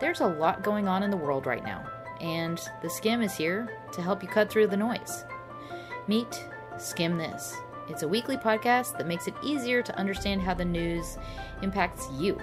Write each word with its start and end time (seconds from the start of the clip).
There's 0.00 0.20
a 0.20 0.26
lot 0.26 0.62
going 0.62 0.86
on 0.86 1.02
in 1.02 1.10
the 1.10 1.16
world 1.16 1.44
right 1.44 1.64
now, 1.64 1.84
and 2.20 2.58
theSkimm 2.82 3.24
is 3.24 3.34
here 3.34 3.68
to 3.92 4.00
help 4.00 4.22
you 4.22 4.28
cut 4.28 4.48
through 4.48 4.68
the 4.68 4.76
noise. 4.76 5.24
Meet 6.06 6.46
Skimm 6.76 7.18
This. 7.18 7.56
It's 7.88 8.04
a 8.04 8.08
weekly 8.08 8.36
podcast 8.36 8.96
that 8.96 9.08
makes 9.08 9.26
it 9.26 9.34
easier 9.42 9.82
to 9.82 9.98
understand 9.98 10.40
how 10.40 10.54
the 10.54 10.64
news 10.64 11.18
impacts 11.62 12.06
you. 12.12 12.38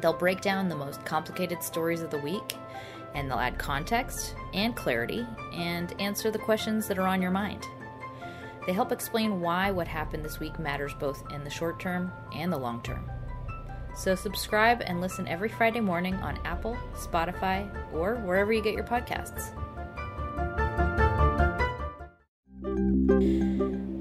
They'll 0.00 0.14
break 0.14 0.40
down 0.40 0.70
the 0.70 0.74
most 0.74 1.04
complicated 1.04 1.62
stories 1.62 2.00
of 2.00 2.10
the 2.10 2.18
week, 2.18 2.56
and 3.14 3.30
they'll 3.30 3.38
add 3.38 3.58
context 3.58 4.34
and 4.54 4.74
clarity 4.74 5.26
and 5.52 6.00
answer 6.00 6.30
the 6.30 6.38
questions 6.38 6.88
that 6.88 6.98
are 6.98 7.06
on 7.06 7.20
your 7.20 7.30
mind. 7.30 7.66
They 8.66 8.72
help 8.72 8.90
explain 8.90 9.42
why 9.42 9.70
what 9.70 9.88
happened 9.88 10.24
this 10.24 10.40
week 10.40 10.58
matters 10.58 10.94
both 10.94 11.22
in 11.30 11.44
the 11.44 11.50
short 11.50 11.78
term 11.78 12.10
and 12.34 12.50
the 12.50 12.58
long 12.58 12.82
term. 12.82 13.10
So 13.98 14.14
subscribe 14.14 14.80
and 14.82 15.00
listen 15.00 15.26
every 15.26 15.48
Friday 15.48 15.80
morning 15.80 16.14
on 16.14 16.38
Apple, 16.44 16.78
Spotify, 16.94 17.68
or 17.92 18.14
wherever 18.18 18.52
you 18.52 18.62
get 18.62 18.74
your 18.74 18.84
podcasts. 18.84 19.50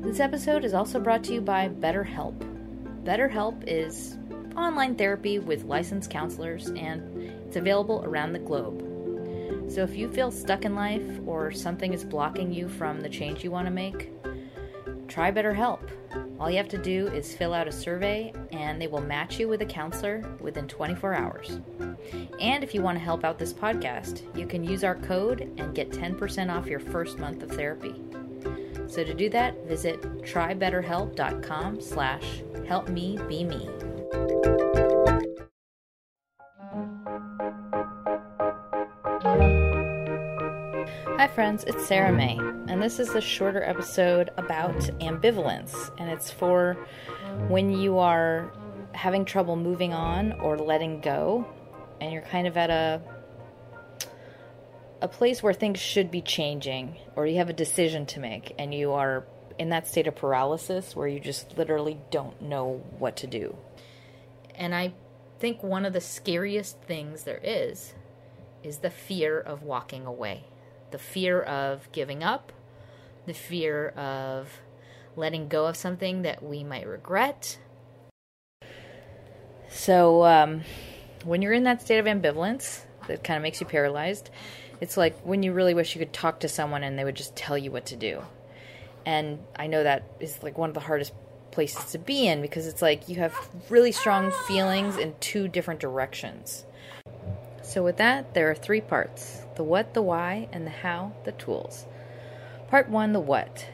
This 0.03 0.19
episode 0.19 0.63
is 0.63 0.75
also 0.75 0.99
brought 0.99 1.23
to 1.23 1.33
you 1.33 1.41
by 1.41 1.69
BetterHelp. 1.69 2.37
BetterHelp 3.03 3.63
is 3.65 4.19
online 4.55 4.93
therapy 4.93 5.39
with 5.39 5.63
licensed 5.63 6.11
counselors 6.11 6.67
and 6.67 7.19
it's 7.47 7.55
available 7.55 8.03
around 8.05 8.33
the 8.33 8.39
globe. 8.39 8.83
So 9.67 9.81
if 9.81 9.95
you 9.95 10.11
feel 10.11 10.29
stuck 10.29 10.63
in 10.63 10.75
life 10.75 11.19
or 11.25 11.51
something 11.51 11.91
is 11.91 12.03
blocking 12.03 12.53
you 12.53 12.69
from 12.69 13.01
the 13.01 13.09
change 13.09 13.43
you 13.43 13.49
want 13.49 13.65
to 13.65 13.71
make, 13.71 14.11
try 15.17 15.31
BetterHelp. 15.31 15.79
All 16.39 16.47
you 16.47 16.57
have 16.57 16.67
to 16.67 16.77
do 16.77 17.07
is 17.07 17.35
fill 17.35 17.51
out 17.51 17.67
a 17.67 17.71
survey 17.71 18.31
and 18.51 18.79
they 18.79 18.85
will 18.85 19.01
match 19.01 19.39
you 19.39 19.47
with 19.47 19.63
a 19.63 19.65
counselor 19.65 20.23
within 20.39 20.67
24 20.67 21.15
hours. 21.15 21.59
And 22.39 22.63
if 22.63 22.75
you 22.75 22.83
want 22.83 22.99
to 22.99 23.03
help 23.03 23.23
out 23.23 23.39
this 23.39 23.51
podcast, 23.51 24.21
you 24.37 24.45
can 24.45 24.63
use 24.63 24.83
our 24.83 24.93
code 24.93 25.41
and 25.57 25.73
get 25.73 25.89
10% 25.89 26.55
off 26.55 26.67
your 26.67 26.79
first 26.79 27.17
month 27.17 27.41
of 27.41 27.49
therapy. 27.49 27.95
So 28.85 29.03
to 29.03 29.15
do 29.15 29.27
that, 29.31 29.65
visit 29.65 29.99
trybetterhelp.com 30.21 31.81
slash 31.81 32.43
help 32.67 32.87
me 32.87 33.17
be 33.27 33.43
me. 33.43 34.96
Hi, 41.27 41.33
friends, 41.33 41.65
it's 41.65 41.85
Sarah 41.85 42.13
May, 42.13 42.37
and 42.37 42.81
this 42.81 42.99
is 42.99 43.09
a 43.09 43.19
shorter 43.19 43.61
episode 43.61 44.29
about 44.37 44.77
ambivalence, 45.01 45.91
and 45.97 46.09
it's 46.09 46.31
for 46.31 46.75
when 47.49 47.69
you 47.69 47.97
are 47.97 48.53
having 48.93 49.25
trouble 49.25 49.57
moving 49.57 49.93
on 49.93 50.31
or 50.39 50.57
letting 50.57 51.01
go, 51.01 51.45
and 51.99 52.13
you're 52.13 52.21
kind 52.21 52.47
of 52.47 52.55
at 52.55 52.69
a 52.69 53.01
a 55.01 55.09
place 55.09 55.43
where 55.43 55.51
things 55.51 55.81
should 55.81 56.09
be 56.09 56.21
changing, 56.21 56.95
or 57.17 57.27
you 57.27 57.35
have 57.39 57.49
a 57.49 57.53
decision 57.53 58.05
to 58.05 58.21
make, 58.21 58.55
and 58.57 58.73
you 58.73 58.93
are 58.93 59.25
in 59.59 59.67
that 59.67 59.85
state 59.85 60.07
of 60.07 60.15
paralysis 60.15 60.95
where 60.95 61.09
you 61.09 61.19
just 61.19 61.57
literally 61.57 61.99
don't 62.09 62.41
know 62.41 62.81
what 62.99 63.17
to 63.17 63.27
do. 63.27 63.53
And 64.55 64.73
I 64.73 64.93
think 65.39 65.61
one 65.61 65.83
of 65.83 65.91
the 65.91 65.99
scariest 65.99 66.79
things 66.83 67.23
there 67.23 67.41
is 67.43 67.93
is 68.63 68.77
the 68.77 68.89
fear 68.89 69.37
of 69.37 69.61
walking 69.61 70.05
away, 70.05 70.45
the 70.91 70.97
fear 70.97 71.41
of 71.41 71.91
giving 71.91 72.23
up, 72.23 72.51
the 73.25 73.33
fear 73.33 73.89
of 73.89 74.61
letting 75.15 75.47
go 75.47 75.65
of 75.65 75.75
something 75.75 76.21
that 76.21 76.43
we 76.43 76.63
might 76.63 76.87
regret. 76.87 77.57
So, 79.69 80.23
um, 80.23 80.61
when 81.23 81.41
you're 81.41 81.53
in 81.53 81.63
that 81.63 81.81
state 81.81 81.99
of 81.99 82.05
ambivalence, 82.05 82.81
that 83.07 83.23
kind 83.23 83.37
of 83.37 83.43
makes 83.43 83.59
you 83.59 83.67
paralyzed. 83.67 84.29
It's 84.79 84.95
like 84.95 85.17
when 85.21 85.43
you 85.43 85.53
really 85.53 85.73
wish 85.73 85.95
you 85.95 85.99
could 85.99 86.13
talk 86.13 86.41
to 86.41 86.47
someone 86.47 86.83
and 86.83 86.97
they 86.97 87.03
would 87.03 87.15
just 87.15 87.35
tell 87.35 87.57
you 87.57 87.71
what 87.71 87.87
to 87.87 87.95
do. 87.95 88.21
And 89.05 89.39
I 89.55 89.67
know 89.67 89.83
that 89.83 90.03
is 90.19 90.43
like 90.43 90.57
one 90.57 90.69
of 90.69 90.73
the 90.73 90.81
hardest 90.81 91.13
places 91.51 91.91
to 91.91 91.97
be 91.97 92.27
in 92.27 92.41
because 92.41 92.67
it's 92.67 92.81
like 92.81 93.09
you 93.09 93.15
have 93.15 93.35
really 93.69 93.91
strong 93.91 94.31
feelings 94.47 94.97
in 94.97 95.15
two 95.19 95.47
different 95.47 95.79
directions. 95.79 96.65
So, 97.63 97.83
with 97.83 97.97
that, 97.97 98.33
there 98.33 98.49
are 98.51 98.55
three 98.55 98.81
parts 98.81 99.41
the 99.57 99.63
what, 99.63 99.93
the 99.93 100.01
why, 100.01 100.47
and 100.53 100.65
the 100.65 100.71
how, 100.71 101.11
the 101.25 101.33
tools. 101.33 101.85
Part 102.69 102.89
one 102.89 103.11
the 103.11 103.19
what. 103.19 103.67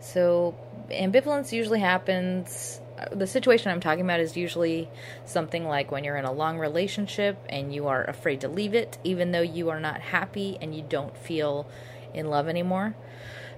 So, 0.00 0.56
ambivalence 0.90 1.52
usually 1.52 1.80
happens. 1.80 2.80
The 3.12 3.26
situation 3.26 3.70
I'm 3.70 3.80
talking 3.80 4.04
about 4.04 4.20
is 4.20 4.36
usually 4.36 4.88
something 5.24 5.64
like 5.64 5.92
when 5.92 6.02
you're 6.02 6.16
in 6.16 6.24
a 6.24 6.32
long 6.32 6.58
relationship 6.58 7.38
and 7.48 7.72
you 7.72 7.86
are 7.86 8.02
afraid 8.04 8.40
to 8.40 8.48
leave 8.48 8.74
it, 8.74 8.98
even 9.04 9.30
though 9.30 9.42
you 9.42 9.68
are 9.70 9.78
not 9.78 10.00
happy 10.00 10.58
and 10.60 10.74
you 10.74 10.82
don't 10.82 11.16
feel 11.16 11.68
in 12.12 12.28
love 12.28 12.48
anymore. 12.48 12.96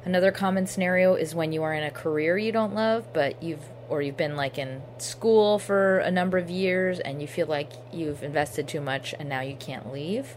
Another 0.04 0.32
common 0.32 0.66
scenario 0.66 1.14
is 1.14 1.34
when 1.34 1.52
you 1.52 1.62
are 1.62 1.74
in 1.74 1.84
a 1.84 1.90
career 1.90 2.36
you 2.36 2.52
don't 2.52 2.74
love, 2.74 3.12
but 3.12 3.42
you've 3.42 3.64
or 3.88 4.00
you've 4.00 4.16
been 4.16 4.36
like 4.36 4.56
in 4.56 4.80
school 4.98 5.58
for 5.58 5.98
a 5.98 6.10
number 6.10 6.38
of 6.38 6.48
years 6.48 7.00
and 7.00 7.20
you 7.20 7.26
feel 7.26 7.46
like 7.46 7.72
you've 7.92 8.22
invested 8.22 8.68
too 8.68 8.80
much 8.80 9.14
and 9.18 9.28
now 9.28 9.40
you 9.40 9.56
can't 9.56 9.92
leave. 9.92 10.36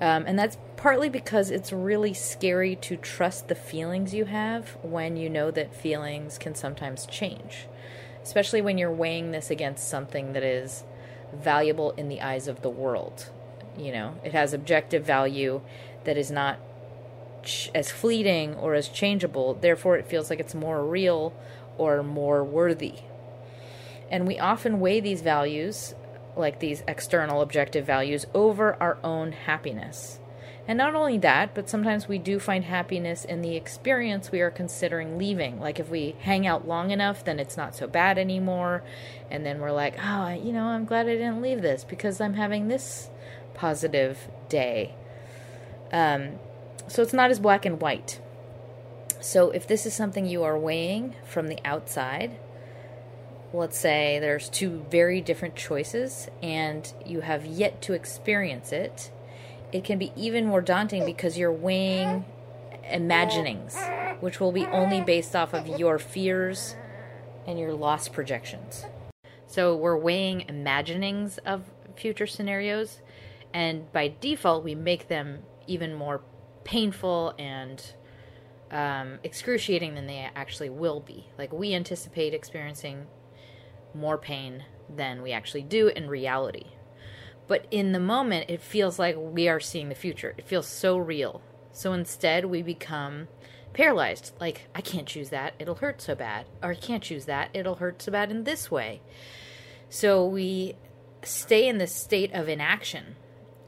Um, 0.00 0.24
and 0.26 0.38
that's 0.38 0.58
partly 0.76 1.08
because 1.08 1.50
it's 1.50 1.72
really 1.72 2.12
scary 2.12 2.76
to 2.76 2.96
trust 2.96 3.48
the 3.48 3.54
feelings 3.54 4.12
you 4.12 4.26
have 4.26 4.76
when 4.82 5.16
you 5.16 5.30
know 5.30 5.50
that 5.50 5.74
feelings 5.74 6.36
can 6.36 6.54
sometimes 6.54 7.06
change, 7.06 7.66
especially 8.22 8.60
when 8.60 8.76
you're 8.76 8.92
weighing 8.92 9.30
this 9.30 9.50
against 9.50 9.88
something 9.88 10.34
that 10.34 10.42
is 10.42 10.84
valuable 11.32 11.92
in 11.92 12.08
the 12.08 12.20
eyes 12.20 12.46
of 12.46 12.62
the 12.62 12.70
world. 12.70 13.30
You 13.78 13.92
know, 13.92 14.14
it 14.22 14.32
has 14.32 14.52
objective 14.52 15.04
value 15.04 15.62
that 16.04 16.16
is 16.16 16.30
not 16.30 16.58
ch- 17.42 17.70
as 17.74 17.90
fleeting 17.90 18.54
or 18.54 18.74
as 18.74 18.88
changeable, 18.88 19.54
therefore, 19.54 19.96
it 19.96 20.06
feels 20.06 20.28
like 20.28 20.40
it's 20.40 20.54
more 20.54 20.84
real 20.84 21.34
or 21.78 22.02
more 22.02 22.44
worthy. 22.44 22.96
And 24.10 24.26
we 24.26 24.38
often 24.38 24.80
weigh 24.80 25.00
these 25.00 25.22
values, 25.22 25.94
like 26.36 26.60
these 26.60 26.82
external 26.86 27.40
objective 27.40 27.86
values, 27.86 28.26
over 28.34 28.74
our 28.80 28.98
own 29.02 29.32
happiness. 29.32 30.20
And 30.68 30.78
not 30.78 30.96
only 30.96 31.18
that, 31.18 31.54
but 31.54 31.68
sometimes 31.68 32.08
we 32.08 32.18
do 32.18 32.40
find 32.40 32.64
happiness 32.64 33.24
in 33.24 33.40
the 33.40 33.54
experience 33.54 34.32
we 34.32 34.40
are 34.40 34.50
considering 34.50 35.16
leaving. 35.16 35.60
Like 35.60 35.78
if 35.78 35.88
we 35.88 36.16
hang 36.20 36.46
out 36.46 36.66
long 36.66 36.90
enough, 36.90 37.24
then 37.24 37.38
it's 37.38 37.56
not 37.56 37.76
so 37.76 37.86
bad 37.86 38.18
anymore. 38.18 38.82
And 39.30 39.46
then 39.46 39.60
we're 39.60 39.70
like, 39.70 39.94
oh, 40.02 40.30
you 40.30 40.52
know, 40.52 40.64
I'm 40.64 40.84
glad 40.84 41.06
I 41.06 41.14
didn't 41.14 41.40
leave 41.40 41.62
this 41.62 41.84
because 41.84 42.20
I'm 42.20 42.34
having 42.34 42.66
this 42.66 43.10
positive 43.54 44.28
day. 44.48 44.94
Um, 45.92 46.40
so 46.88 47.00
it's 47.00 47.12
not 47.12 47.30
as 47.30 47.38
black 47.38 47.64
and 47.64 47.80
white. 47.80 48.20
So 49.20 49.50
if 49.50 49.68
this 49.68 49.86
is 49.86 49.94
something 49.94 50.26
you 50.26 50.42
are 50.42 50.58
weighing 50.58 51.14
from 51.24 51.46
the 51.46 51.58
outside, 51.64 52.38
let's 53.52 53.78
say 53.78 54.18
there's 54.18 54.48
two 54.48 54.84
very 54.90 55.20
different 55.20 55.56
choices 55.56 56.28
and 56.42 56.92
you 57.04 57.20
have 57.20 57.46
yet 57.46 57.80
to 57.82 57.92
experience 57.92 58.72
it, 58.72 59.10
it 59.72 59.84
can 59.84 59.98
be 59.98 60.12
even 60.16 60.46
more 60.46 60.60
daunting 60.60 61.04
because 61.04 61.38
you're 61.38 61.52
weighing 61.52 62.24
imaginings, 62.90 63.76
which 64.20 64.40
will 64.40 64.52
be 64.52 64.64
only 64.66 65.00
based 65.00 65.34
off 65.34 65.54
of 65.54 65.66
your 65.78 65.98
fears 65.98 66.76
and 67.46 67.58
your 67.58 67.72
loss 67.72 68.08
projections. 68.08 68.84
So 69.46 69.76
we're 69.76 69.96
weighing 69.96 70.44
imaginings 70.48 71.38
of 71.38 71.64
future 71.96 72.26
scenarios, 72.26 73.00
and 73.54 73.90
by 73.92 74.14
default, 74.20 74.64
we 74.64 74.74
make 74.74 75.08
them 75.08 75.40
even 75.66 75.94
more 75.94 76.22
painful 76.64 77.34
and 77.38 77.82
um, 78.70 79.18
excruciating 79.22 79.94
than 79.94 80.06
they 80.06 80.28
actually 80.34 80.68
will 80.68 81.00
be. 81.00 81.28
Like 81.38 81.52
we 81.52 81.74
anticipate 81.74 82.34
experiencing 82.34 83.06
more 83.96 84.18
pain 84.18 84.64
than 84.94 85.22
we 85.22 85.32
actually 85.32 85.62
do 85.62 85.88
in 85.88 86.08
reality. 86.08 86.66
But 87.48 87.66
in 87.70 87.92
the 87.92 88.00
moment, 88.00 88.50
it 88.50 88.60
feels 88.60 88.98
like 88.98 89.16
we 89.18 89.48
are 89.48 89.60
seeing 89.60 89.88
the 89.88 89.94
future. 89.94 90.34
It 90.36 90.46
feels 90.46 90.66
so 90.66 90.96
real. 90.98 91.42
So 91.72 91.92
instead, 91.92 92.46
we 92.46 92.62
become 92.62 93.28
paralyzed. 93.72 94.32
Like, 94.40 94.68
I 94.74 94.80
can't 94.80 95.06
choose 95.06 95.30
that. 95.30 95.54
It'll 95.58 95.76
hurt 95.76 96.00
so 96.00 96.14
bad. 96.14 96.46
Or 96.62 96.70
I 96.70 96.74
can't 96.74 97.02
choose 97.02 97.26
that. 97.26 97.50
It'll 97.54 97.76
hurt 97.76 98.02
so 98.02 98.12
bad 98.12 98.30
in 98.30 98.44
this 98.44 98.70
way. 98.70 99.00
So 99.88 100.26
we 100.26 100.76
stay 101.22 101.68
in 101.68 101.78
this 101.78 101.94
state 101.94 102.32
of 102.32 102.48
inaction. 102.48 103.16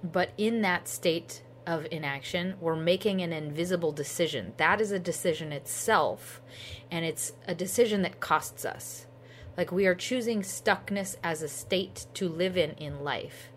But 0.02 0.31
in 0.36 0.62
that 0.62 0.88
state 0.88 1.42
of 1.66 1.86
inaction, 1.90 2.54
we're 2.60 2.76
making 2.76 3.20
an 3.20 3.32
invisible 3.32 3.92
decision. 3.92 4.54
That 4.56 4.81
is 4.81 4.90
a 4.90 4.98
decision 4.98 5.52
itself, 5.52 6.40
and 6.90 7.04
it's 7.04 7.32
a 7.46 7.54
decision 7.54 8.02
that 8.02 8.20
costs 8.20 8.64
us. 8.64 9.06
Like 9.58 9.72
we 9.72 9.87
are 9.88 9.94
choosing 9.96 10.43
stuckness 10.43 11.16
as 11.22 11.43
a 11.43 11.49
state 11.49 12.06
to 12.14 12.28
live 12.28 12.56
in 12.56 12.70
in 12.72 13.02
life. 13.02 13.50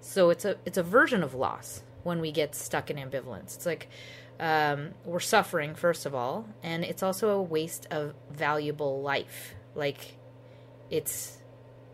So 0.00 0.28
it's 0.30 0.44
a 0.44 0.56
it's 0.66 0.76
a 0.76 0.82
version 0.82 1.22
of 1.22 1.32
loss 1.32 1.82
when 2.02 2.20
we 2.20 2.32
get 2.32 2.54
stuck 2.56 2.90
in 2.90 2.96
ambivalence. 2.96 3.54
It's 3.54 3.64
like 3.64 3.88
um, 4.40 4.90
we're 5.04 5.20
suffering 5.20 5.76
first 5.76 6.06
of 6.06 6.14
all, 6.14 6.48
and 6.62 6.84
it's 6.84 7.04
also 7.04 7.30
a 7.30 7.40
waste 7.40 7.86
of 7.90 8.14
valuable 8.30 9.00
life. 9.00 9.54
Like 9.76 10.16
it's 10.90 11.38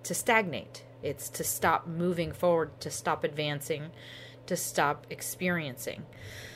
to 0.05 0.15
stagnate 0.15 0.83
It's 1.03 1.29
to 1.31 1.45
stop 1.45 1.87
moving 1.87 2.33
forward, 2.33 2.81
to 2.81 2.91
stop 2.91 3.25
advancing, 3.25 3.91
to 4.47 4.57
stop 4.57 5.07
experiencing. 5.11 6.05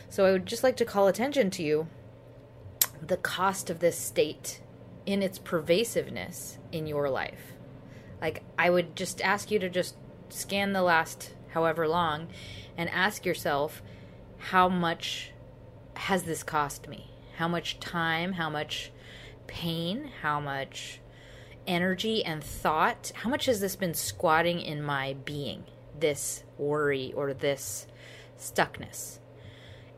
So 0.08 0.24
I 0.24 0.32
would 0.32 0.46
just 0.46 0.62
like 0.62 0.76
to 0.78 0.84
call 0.84 1.06
attention 1.06 1.50
to 1.50 1.62
you 1.62 1.86
the 3.00 3.16
cost 3.16 3.68
of 3.70 3.80
this 3.80 3.98
state 3.98 4.60
in 5.06 5.22
its 5.22 5.38
pervasiveness 5.38 6.58
in 6.72 6.86
your 6.86 7.08
life. 7.08 7.52
Like, 8.20 8.42
I 8.58 8.70
would 8.70 8.96
just 8.96 9.20
ask 9.20 9.50
you 9.50 9.58
to 9.58 9.68
just 9.68 9.96
scan 10.28 10.72
the 10.72 10.82
last 10.82 11.34
however 11.50 11.86
long 11.86 12.28
and 12.76 12.88
ask 12.90 13.24
yourself, 13.24 13.82
how 14.38 14.68
much 14.68 15.30
has 15.94 16.24
this 16.24 16.42
cost 16.42 16.88
me? 16.88 17.10
How 17.36 17.48
much 17.48 17.80
time? 17.80 18.32
How 18.34 18.50
much 18.50 18.90
pain? 19.46 20.10
How 20.22 20.40
much 20.40 21.00
energy 21.66 22.24
and 22.24 22.42
thought? 22.42 23.12
How 23.14 23.30
much 23.30 23.46
has 23.46 23.60
this 23.60 23.76
been 23.76 23.94
squatting 23.94 24.60
in 24.60 24.82
my 24.82 25.14
being? 25.24 25.64
This 25.98 26.44
worry 26.58 27.12
or 27.14 27.32
this 27.34 27.86
stuckness? 28.38 29.18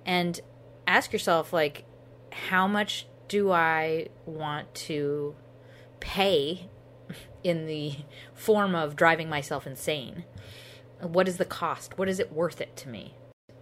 And 0.04 0.40
ask 0.86 1.12
yourself, 1.12 1.52
like, 1.52 1.84
how 2.30 2.66
much 2.66 3.06
do 3.28 3.50
I 3.50 4.08
want 4.24 4.74
to 4.74 5.34
pay 6.00 6.68
in 7.42 7.66
the 7.66 7.94
form 8.34 8.74
of 8.74 8.96
driving 8.96 9.28
myself 9.28 9.66
insane? 9.66 10.24
What 11.00 11.28
is 11.28 11.36
the 11.36 11.44
cost? 11.44 11.98
What 11.98 12.08
is 12.08 12.18
it 12.18 12.32
worth 12.32 12.60
it 12.60 12.76
to 12.78 12.88
me? 12.88 13.14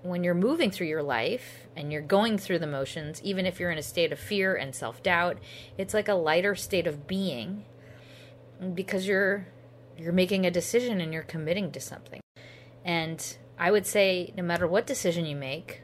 When 0.02 0.22
you're 0.22 0.34
moving 0.34 0.70
through 0.70 0.88
your 0.88 1.02
life 1.02 1.66
and 1.74 1.90
you're 1.90 2.02
going 2.02 2.36
through 2.36 2.58
the 2.58 2.66
motions, 2.66 3.22
even 3.22 3.46
if 3.46 3.58
you're 3.58 3.70
in 3.70 3.78
a 3.78 3.82
state 3.82 4.12
of 4.12 4.18
fear 4.18 4.54
and 4.54 4.74
self 4.74 5.02
doubt, 5.02 5.38
it's 5.78 5.94
like 5.94 6.08
a 6.08 6.14
lighter 6.14 6.54
state 6.54 6.86
of 6.86 7.06
being 7.06 7.64
because 8.74 9.06
you're 9.06 9.48
you're 9.96 10.12
making 10.12 10.44
a 10.44 10.50
decision 10.50 11.00
and 11.00 11.12
you're 11.12 11.22
committing 11.22 11.70
to 11.72 11.80
something. 11.80 12.20
And 12.84 13.36
I 13.58 13.70
would 13.70 13.86
say 13.86 14.32
no 14.36 14.42
matter 14.42 14.66
what 14.66 14.86
decision 14.86 15.24
you 15.24 15.36
make, 15.36 15.82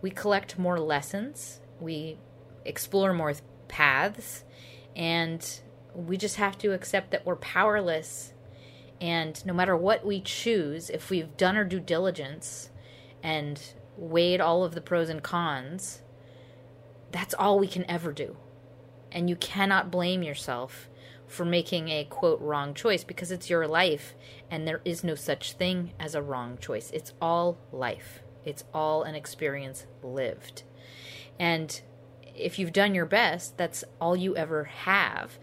we 0.00 0.10
collect 0.10 0.58
more 0.58 0.80
lessons, 0.80 1.60
we 1.80 2.18
explore 2.64 3.12
more 3.12 3.34
paths, 3.68 4.44
and 4.94 5.60
we 5.94 6.16
just 6.16 6.36
have 6.36 6.58
to 6.58 6.72
accept 6.72 7.10
that 7.10 7.26
we're 7.26 7.36
powerless. 7.36 8.32
And 9.00 9.44
no 9.44 9.52
matter 9.52 9.76
what 9.76 10.06
we 10.06 10.20
choose, 10.20 10.90
if 10.90 11.10
we've 11.10 11.36
done 11.36 11.56
our 11.56 11.64
due 11.64 11.80
diligence 11.80 12.70
and 13.22 13.60
weighed 13.96 14.40
all 14.40 14.64
of 14.64 14.74
the 14.74 14.80
pros 14.80 15.08
and 15.08 15.22
cons, 15.22 16.02
that's 17.10 17.34
all 17.34 17.58
we 17.58 17.68
can 17.68 17.88
ever 17.90 18.12
do. 18.12 18.36
And 19.10 19.28
you 19.28 19.36
cannot 19.36 19.90
blame 19.90 20.22
yourself 20.22 20.88
for 21.26 21.44
making 21.44 21.88
a 21.88 22.04
quote 22.04 22.40
wrong 22.40 22.74
choice 22.74 23.04
because 23.04 23.30
it's 23.30 23.48
your 23.48 23.66
life 23.66 24.14
and 24.50 24.66
there 24.66 24.82
is 24.84 25.02
no 25.02 25.14
such 25.14 25.54
thing 25.54 25.92
as 25.98 26.14
a 26.14 26.22
wrong 26.22 26.58
choice. 26.58 26.90
It's 26.92 27.12
all 27.20 27.58
life, 27.72 28.22
it's 28.44 28.64
all 28.74 29.02
an 29.02 29.14
experience 29.14 29.86
lived. 30.02 30.62
And 31.38 31.80
if 32.42 32.58
you've 32.58 32.72
done 32.72 32.94
your 32.94 33.06
best, 33.06 33.56
that's 33.56 33.84
all 34.00 34.16
you 34.16 34.36
ever 34.36 34.64
have. 34.64 35.38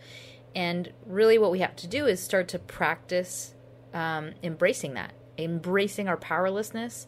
And 0.56 0.92
really, 1.06 1.38
what 1.38 1.52
we 1.52 1.60
have 1.60 1.76
to 1.78 1.88
do 1.88 2.06
is 2.06 2.22
start 2.22 2.48
to 2.50 2.60
practice 2.60 3.54
um, 3.94 4.34
embracing 4.44 4.94
that, 4.96 5.14
embracing 5.38 6.08
our 6.08 6.18
powerlessness 6.18 7.08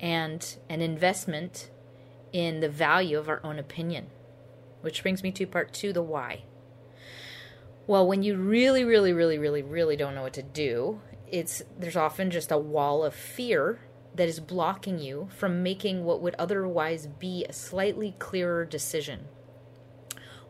and 0.00 0.56
an 0.68 0.80
investment 0.80 1.70
in 2.32 2.60
the 2.60 2.68
value 2.68 3.18
of 3.18 3.28
our 3.28 3.40
own 3.44 3.58
opinion. 3.58 4.06
Which 4.80 5.02
brings 5.02 5.22
me 5.22 5.30
to 5.32 5.46
part 5.46 5.72
two 5.72 5.92
the 5.92 6.02
why. 6.02 6.42
Well, 7.86 8.06
when 8.06 8.22
you 8.22 8.36
really, 8.36 8.84
really, 8.84 9.12
really, 9.12 9.38
really, 9.38 9.62
really 9.62 9.96
don't 9.96 10.14
know 10.14 10.22
what 10.22 10.32
to 10.34 10.42
do, 10.42 11.00
it's 11.28 11.62
there's 11.78 11.96
often 11.96 12.30
just 12.30 12.52
a 12.52 12.58
wall 12.58 13.04
of 13.04 13.14
fear 13.14 13.80
that 14.14 14.28
is 14.28 14.40
blocking 14.40 14.98
you 14.98 15.28
from 15.36 15.62
making 15.62 16.04
what 16.04 16.20
would 16.20 16.34
otherwise 16.38 17.06
be 17.06 17.44
a 17.44 17.52
slightly 17.52 18.14
clearer 18.18 18.64
decision. 18.64 19.26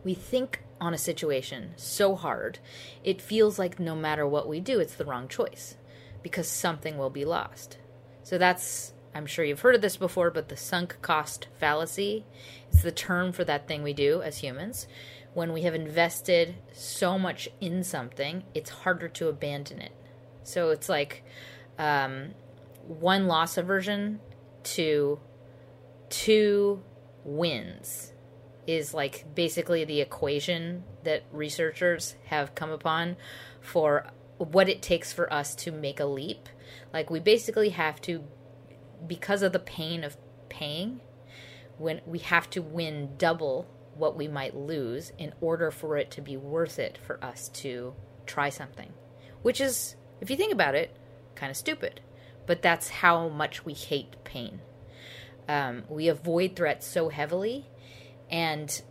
We 0.05 0.15
think 0.15 0.63
on 0.81 0.93
a 0.93 0.99
situation 0.99 1.73
so 1.77 2.17
hard, 2.17 2.59
it 3.05 3.23
feels 3.23 3.59
like 3.59 3.79
no 3.79 3.95
matter 3.95 4.27
what 4.27 4.49
we 4.49 4.59
do, 4.59 4.81
it's 4.81 4.97
the 4.97 5.05
wrong 5.05 5.29
choice 5.29 5.77
because 6.23 6.49
something 6.49 6.99
will 6.99 7.11
be 7.11 7.25
lost. 7.25 7.79
So 8.25 8.37
that's, 8.37 8.93
I'm 9.15 9.27
sure 9.27 9.45
you've 9.45 9.61
heard 9.61 9.77
of 9.77 9.81
this 9.81 9.97
before, 9.97 10.31
but 10.31 10.49
the 10.49 10.57
sunk 10.57 11.01
cost 11.03 11.47
fallacy 11.59 12.25
is 12.73 12.83
the 12.83 12.93
term 12.93 13.33
for 13.33 13.45
that 13.45 13.69
thing 13.69 13.83
we 13.83 13.93
do 13.93 14.23
as 14.23 14.39
humans. 14.39 14.89
When 15.35 15.53
we 15.53 15.63
have 15.63 15.75
invested 15.75 16.57
so 16.73 17.19
much 17.19 17.49
in 17.61 17.85
something, 17.85 18.45
it's 18.55 18.71
harder 18.71 19.09
to 19.09 19.29
abandon 19.29 19.81
it. 19.81 19.93
So 20.45 20.71
it's 20.71 20.89
like 20.89 21.25
um, 21.79 22.35
one 22.87 23.27
loss 23.27 23.57
aversion 23.57 24.21
to 24.63 25.19
two 26.09 26.83
wins 27.25 28.13
is 28.67 28.95
like 28.95 29.35
basically 29.35 29.85
the 29.85 30.01
equation 30.01 30.85
that 31.05 31.25
researchers 31.33 32.15
have 32.27 32.55
come 32.55 32.71
upon 32.71 33.17
for 33.61 34.07
what 34.39 34.69
it 34.69 34.83
takes 34.83 35.13
for 35.13 35.33
us 35.33 35.55
to 35.55 35.73
make 35.73 36.01
a 36.01 36.05
leap. 36.05 36.49
Like 36.93 37.11
we 37.11 37.21
basically 37.21 37.71
have 37.71 38.01
to 38.03 38.25
because 39.07 39.43
of 39.43 39.53
the 39.53 39.59
pain 39.59 40.05
of 40.05 40.17
paying 40.49 41.01
when 41.79 42.01
we 42.07 42.21
have 42.21 42.49
to 42.51 42.63
win 42.63 43.11
double 43.19 43.67
what 43.95 44.17
we 44.17 44.29
might 44.29 44.55
lose 44.55 45.13
in 45.19 45.33
order 45.41 45.71
for 45.71 45.97
it 45.97 46.11
to 46.13 46.21
be 46.21 46.37
worth 46.37 46.79
it 46.79 46.99
for 47.05 47.23
us 47.23 47.49
to 47.49 47.95
try 48.27 48.49
something. 48.49 48.93
Which 49.43 49.61
is 49.61 49.97
if 50.21 50.31
you 50.31 50.37
think 50.37 50.53
about 50.53 50.75
it, 50.75 50.97
kind 51.35 51.51
of 51.51 51.57
stupid. 51.57 52.01
But 52.47 52.63
that's 52.63 52.89
how 52.89 53.29
much 53.29 53.65
we 53.65 53.73
hate 53.73 54.23
pain. 54.25 54.61
Um, 55.49 55.85
we 55.89 56.09
avoid 56.09 56.57
threats 56.57 56.87
so 56.87 57.09
heavily 57.09 57.67
and 58.31 58.83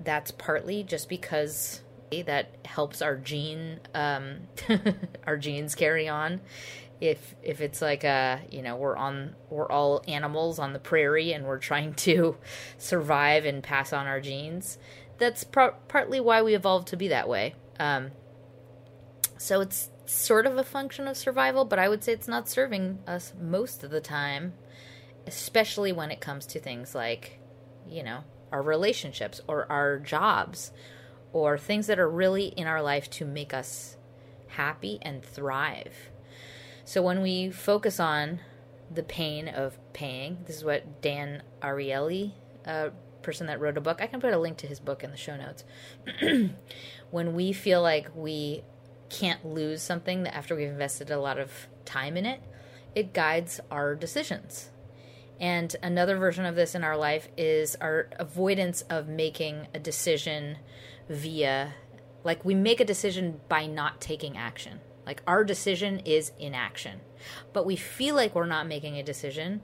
that's 0.00 0.30
partly 0.30 0.82
just 0.82 1.08
because 1.08 1.82
that 2.24 2.48
helps 2.64 3.02
our 3.02 3.16
gene 3.16 3.80
um, 3.94 4.38
our 5.26 5.36
genes 5.36 5.74
carry 5.74 6.08
on 6.08 6.40
if 7.00 7.34
if 7.42 7.60
it's 7.60 7.82
like 7.82 8.02
a 8.02 8.40
you 8.50 8.62
know 8.62 8.76
we're 8.76 8.96
on 8.96 9.34
we're 9.50 9.70
all 9.70 10.02
animals 10.08 10.58
on 10.58 10.72
the 10.72 10.78
prairie 10.78 11.32
and 11.32 11.44
we're 11.44 11.58
trying 11.58 11.92
to 11.94 12.36
survive 12.78 13.44
and 13.44 13.62
pass 13.62 13.92
on 13.92 14.06
our 14.06 14.20
genes 14.20 14.78
that's 15.18 15.44
partly 15.44 16.20
why 16.20 16.40
we 16.40 16.54
evolved 16.54 16.88
to 16.88 16.96
be 16.96 17.08
that 17.08 17.28
way 17.28 17.54
um, 17.78 18.10
so 19.36 19.60
it's 19.60 19.90
sort 20.08 20.46
of 20.46 20.56
a 20.56 20.64
function 20.64 21.06
of 21.06 21.16
survival 21.16 21.64
but 21.64 21.78
i 21.78 21.88
would 21.88 22.02
say 22.02 22.12
it's 22.12 22.28
not 22.28 22.48
serving 22.48 22.98
us 23.06 23.32
most 23.40 23.84
of 23.84 23.90
the 23.90 24.00
time 24.00 24.54
especially 25.26 25.92
when 25.92 26.10
it 26.10 26.20
comes 26.20 26.46
to 26.46 26.58
things 26.58 26.94
like 26.94 27.38
you 27.86 28.02
know 28.02 28.24
our 28.50 28.62
relationships 28.62 29.40
or 29.46 29.70
our 29.70 29.98
jobs 29.98 30.72
or 31.32 31.58
things 31.58 31.86
that 31.86 31.98
are 31.98 32.08
really 32.08 32.46
in 32.46 32.66
our 32.66 32.82
life 32.82 33.10
to 33.10 33.24
make 33.24 33.52
us 33.52 33.96
happy 34.48 34.98
and 35.02 35.22
thrive. 35.22 36.10
So 36.84 37.02
when 37.02 37.20
we 37.20 37.50
focus 37.50 38.00
on 38.00 38.40
the 38.90 39.02
pain 39.02 39.48
of 39.48 39.78
paying, 39.92 40.38
this 40.46 40.56
is 40.56 40.64
what 40.64 41.02
Dan 41.02 41.42
Ariely, 41.60 42.32
a 42.64 42.90
person 43.22 43.46
that 43.48 43.60
wrote 43.60 43.76
a 43.76 43.80
book, 43.82 44.00
I 44.00 44.06
can 44.06 44.20
put 44.20 44.32
a 44.32 44.38
link 44.38 44.56
to 44.58 44.66
his 44.66 44.80
book 44.80 45.04
in 45.04 45.10
the 45.10 45.16
show 45.16 45.36
notes. 45.36 45.64
when 47.10 47.34
we 47.34 47.52
feel 47.52 47.82
like 47.82 48.10
we 48.14 48.62
can't 49.10 49.44
lose 49.44 49.82
something 49.82 50.22
that 50.22 50.36
after 50.36 50.54
we've 50.54 50.68
invested 50.68 51.10
a 51.10 51.20
lot 51.20 51.38
of 51.38 51.68
time 51.84 52.16
in 52.16 52.26
it, 52.26 52.42
it 52.94 53.12
guides 53.12 53.60
our 53.70 53.94
decisions. 53.94 54.70
And 55.40 55.74
another 55.82 56.16
version 56.16 56.44
of 56.44 56.56
this 56.56 56.74
in 56.74 56.82
our 56.82 56.96
life 56.96 57.28
is 57.36 57.76
our 57.76 58.08
avoidance 58.18 58.82
of 58.82 59.08
making 59.08 59.68
a 59.72 59.78
decision 59.78 60.58
via, 61.08 61.74
like, 62.24 62.44
we 62.44 62.54
make 62.54 62.80
a 62.80 62.84
decision 62.84 63.40
by 63.48 63.66
not 63.66 64.00
taking 64.00 64.36
action. 64.36 64.80
Like, 65.06 65.22
our 65.26 65.44
decision 65.44 66.00
is 66.00 66.32
inaction. 66.38 67.00
But 67.52 67.66
we 67.66 67.76
feel 67.76 68.14
like 68.14 68.34
we're 68.34 68.46
not 68.46 68.66
making 68.66 68.96
a 68.96 69.02
decision, 69.02 69.62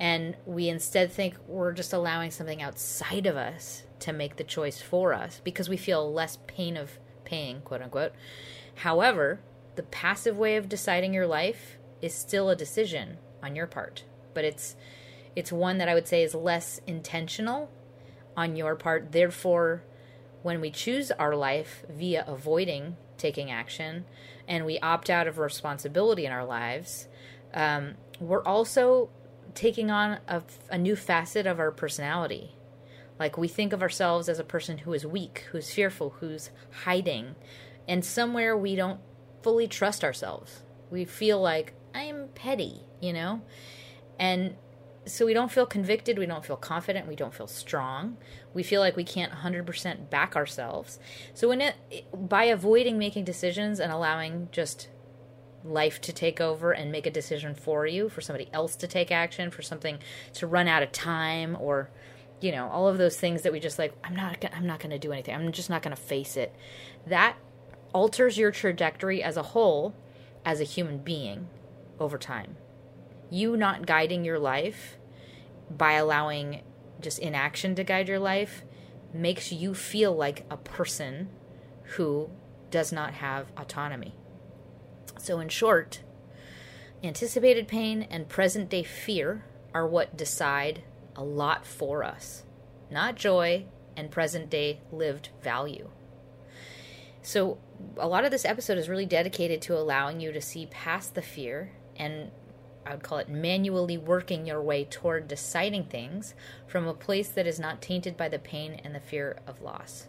and 0.00 0.36
we 0.46 0.68
instead 0.68 1.12
think 1.12 1.36
we're 1.46 1.72
just 1.72 1.92
allowing 1.92 2.30
something 2.30 2.60
outside 2.60 3.26
of 3.26 3.36
us 3.36 3.84
to 4.00 4.12
make 4.12 4.36
the 4.36 4.44
choice 4.44 4.80
for 4.82 5.14
us 5.14 5.40
because 5.44 5.68
we 5.68 5.76
feel 5.76 6.12
less 6.12 6.38
pain 6.46 6.76
of 6.76 6.98
paying, 7.24 7.60
quote 7.60 7.82
unquote. 7.82 8.12
However, 8.76 9.40
the 9.76 9.82
passive 9.82 10.36
way 10.36 10.56
of 10.56 10.68
deciding 10.68 11.14
your 11.14 11.26
life 11.26 11.78
is 12.00 12.14
still 12.14 12.50
a 12.50 12.56
decision 12.56 13.18
on 13.42 13.56
your 13.56 13.66
part, 13.66 14.04
but 14.34 14.44
it's 14.44 14.76
it's 15.36 15.50
one 15.50 15.78
that 15.78 15.88
I 15.88 15.94
would 15.94 16.06
say 16.06 16.22
is 16.22 16.34
less 16.34 16.80
intentional 16.86 17.70
on 18.36 18.56
your 18.56 18.76
part. 18.76 19.10
Therefore, 19.10 19.82
when 20.42 20.60
we 20.60 20.70
choose 20.70 21.10
our 21.10 21.34
life 21.34 21.84
via 21.88 22.24
avoiding 22.26 22.96
taking 23.16 23.50
action 23.50 24.04
and 24.46 24.64
we 24.66 24.78
opt 24.80 25.10
out 25.10 25.26
of 25.26 25.38
responsibility 25.38 26.26
in 26.26 26.32
our 26.32 26.44
lives, 26.44 27.08
um, 27.52 27.94
we're 28.20 28.44
also 28.44 29.08
taking 29.54 29.90
on 29.90 30.18
a, 30.28 30.42
a 30.70 30.78
new 30.78 30.96
facet 30.96 31.46
of 31.46 31.58
our 31.58 31.70
personality. 31.70 32.52
Like 33.18 33.38
we 33.38 33.48
think 33.48 33.72
of 33.72 33.82
ourselves 33.82 34.28
as 34.28 34.38
a 34.38 34.44
person 34.44 34.78
who 34.78 34.92
is 34.92 35.06
weak, 35.06 35.46
who's 35.52 35.72
fearful, 35.72 36.16
who's 36.20 36.50
hiding, 36.84 37.36
and 37.88 38.04
somewhere 38.04 38.56
we 38.56 38.76
don't 38.76 39.00
fully 39.42 39.68
trust 39.68 40.04
ourselves. 40.04 40.62
We 40.90 41.04
feel 41.04 41.40
like 41.40 41.74
I'm 41.94 42.28
petty, 42.34 42.80
you 43.00 43.12
know? 43.12 43.42
And 44.18 44.56
so 45.06 45.26
we 45.26 45.34
don't 45.34 45.52
feel 45.52 45.66
convicted, 45.66 46.18
we 46.18 46.26
don't 46.26 46.44
feel 46.44 46.56
confident, 46.56 47.06
we 47.06 47.16
don't 47.16 47.34
feel 47.34 47.46
strong. 47.46 48.16
We 48.54 48.62
feel 48.62 48.80
like 48.80 48.96
we 48.96 49.04
can't 49.04 49.32
100% 49.32 50.08
back 50.08 50.34
ourselves. 50.34 50.98
So 51.34 51.48
when 51.48 51.60
it 51.60 51.76
by 52.14 52.44
avoiding 52.44 52.98
making 52.98 53.24
decisions 53.24 53.80
and 53.80 53.92
allowing 53.92 54.48
just 54.50 54.88
life 55.62 56.00
to 56.02 56.12
take 56.12 56.40
over 56.40 56.72
and 56.72 56.92
make 56.92 57.06
a 57.06 57.10
decision 57.10 57.54
for 57.54 57.86
you, 57.86 58.08
for 58.08 58.20
somebody 58.20 58.48
else 58.52 58.76
to 58.76 58.86
take 58.86 59.10
action, 59.10 59.50
for 59.50 59.62
something 59.62 59.98
to 60.34 60.46
run 60.46 60.68
out 60.68 60.82
of 60.82 60.92
time 60.92 61.56
or 61.60 61.90
you 62.40 62.52
know, 62.52 62.68
all 62.68 62.88
of 62.88 62.98
those 62.98 63.16
things 63.16 63.42
that 63.42 63.52
we 63.52 63.60
just 63.60 63.78
like 63.78 63.94
I'm 64.04 64.14
not 64.14 64.44
I'm 64.54 64.66
not 64.66 64.78
going 64.78 64.90
to 64.90 64.98
do 64.98 65.12
anything. 65.12 65.34
I'm 65.34 65.52
just 65.52 65.70
not 65.70 65.82
going 65.82 65.96
to 65.96 66.02
face 66.02 66.36
it. 66.36 66.54
That 67.06 67.36
alters 67.94 68.36
your 68.36 68.50
trajectory 68.50 69.22
as 69.22 69.38
a 69.38 69.42
whole 69.42 69.94
as 70.44 70.60
a 70.60 70.64
human 70.64 70.98
being 70.98 71.48
over 71.98 72.18
time. 72.18 72.56
You 73.30 73.56
not 73.56 73.86
guiding 73.86 74.24
your 74.24 74.38
life 74.38 74.98
by 75.70 75.92
allowing 75.92 76.62
just 77.00 77.18
inaction 77.18 77.74
to 77.76 77.84
guide 77.84 78.08
your 78.08 78.18
life 78.18 78.64
makes 79.12 79.52
you 79.52 79.74
feel 79.74 80.14
like 80.14 80.44
a 80.50 80.56
person 80.56 81.30
who 81.96 82.28
does 82.70 82.92
not 82.92 83.14
have 83.14 83.52
autonomy. 83.56 84.14
So, 85.18 85.38
in 85.38 85.48
short, 85.48 86.02
anticipated 87.02 87.68
pain 87.68 88.02
and 88.10 88.28
present 88.28 88.68
day 88.68 88.82
fear 88.82 89.44
are 89.72 89.86
what 89.86 90.16
decide 90.16 90.82
a 91.16 91.22
lot 91.22 91.64
for 91.64 92.02
us, 92.02 92.42
not 92.90 93.14
joy 93.14 93.66
and 93.96 94.10
present 94.10 94.50
day 94.50 94.80
lived 94.90 95.28
value. 95.42 95.88
So, 97.22 97.58
a 97.96 98.08
lot 98.08 98.24
of 98.24 98.30
this 98.30 98.44
episode 98.44 98.78
is 98.78 98.88
really 98.88 99.06
dedicated 99.06 99.62
to 99.62 99.76
allowing 99.76 100.20
you 100.20 100.32
to 100.32 100.40
see 100.40 100.66
past 100.66 101.14
the 101.14 101.22
fear 101.22 101.72
and 101.96 102.30
I 102.86 102.92
would 102.92 103.02
call 103.02 103.18
it 103.18 103.28
manually 103.28 103.96
working 103.96 104.46
your 104.46 104.60
way 104.60 104.84
toward 104.84 105.28
deciding 105.28 105.84
things 105.84 106.34
from 106.66 106.86
a 106.86 106.94
place 106.94 107.28
that 107.28 107.46
is 107.46 107.58
not 107.58 107.80
tainted 107.80 108.16
by 108.16 108.28
the 108.28 108.38
pain 108.38 108.80
and 108.84 108.94
the 108.94 109.00
fear 109.00 109.38
of 109.46 109.62
loss. 109.62 110.06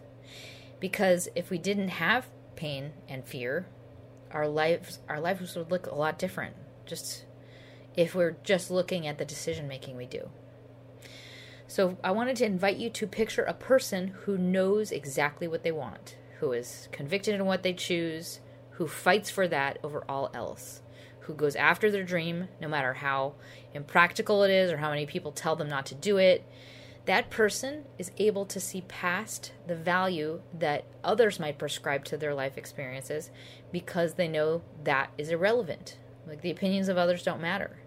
Because 0.78 1.28
if 1.34 1.48
we 1.48 1.58
didn't 1.58 1.88
have 1.88 2.26
pain 2.54 2.92
and 3.08 3.24
fear, 3.24 3.66
our 4.30 4.46
lives 4.46 4.98
our 5.08 5.20
lives 5.20 5.56
would 5.56 5.70
look 5.70 5.86
a 5.86 5.94
lot 5.94 6.18
different. 6.18 6.54
Just 6.84 7.24
if 7.96 8.14
we're 8.14 8.36
just 8.44 8.70
looking 8.70 9.06
at 9.06 9.16
the 9.16 9.24
decision 9.24 9.66
making 9.66 9.96
we 9.96 10.04
do. 10.04 10.28
So 11.66 11.96
I 12.04 12.10
wanted 12.10 12.36
to 12.36 12.44
invite 12.44 12.76
you 12.76 12.90
to 12.90 13.06
picture 13.06 13.42
a 13.42 13.54
person 13.54 14.08
who 14.24 14.36
knows 14.36 14.92
exactly 14.92 15.48
what 15.48 15.62
they 15.62 15.72
want, 15.72 16.16
who 16.40 16.52
is 16.52 16.88
convicted 16.92 17.34
in 17.34 17.46
what 17.46 17.62
they 17.62 17.72
choose, 17.72 18.40
who 18.72 18.86
fights 18.86 19.30
for 19.30 19.48
that 19.48 19.78
over 19.82 20.04
all 20.08 20.30
else, 20.34 20.82
who 21.20 21.34
goes 21.34 21.56
after 21.56 21.90
their 21.90 22.04
dream 22.04 22.48
no 22.60 22.68
matter 22.68 22.94
how 22.94 23.34
impractical 23.74 24.42
it 24.42 24.50
is 24.50 24.70
or 24.70 24.78
how 24.78 24.90
many 24.90 25.06
people 25.06 25.32
tell 25.32 25.56
them 25.56 25.68
not 25.68 25.86
to 25.86 25.94
do 25.94 26.18
it. 26.18 26.44
That 27.06 27.30
person 27.30 27.84
is 27.98 28.10
able 28.18 28.46
to 28.46 28.58
see 28.58 28.82
past 28.82 29.52
the 29.66 29.76
value 29.76 30.42
that 30.58 30.84
others 31.04 31.38
might 31.38 31.58
prescribe 31.58 32.04
to 32.06 32.16
their 32.16 32.34
life 32.34 32.58
experiences 32.58 33.30
because 33.72 34.14
they 34.14 34.28
know 34.28 34.62
that 34.82 35.12
is 35.16 35.30
irrelevant. 35.30 35.98
Like 36.26 36.42
the 36.42 36.50
opinions 36.50 36.88
of 36.88 36.98
others 36.98 37.22
don't 37.22 37.40
matter. 37.40 37.78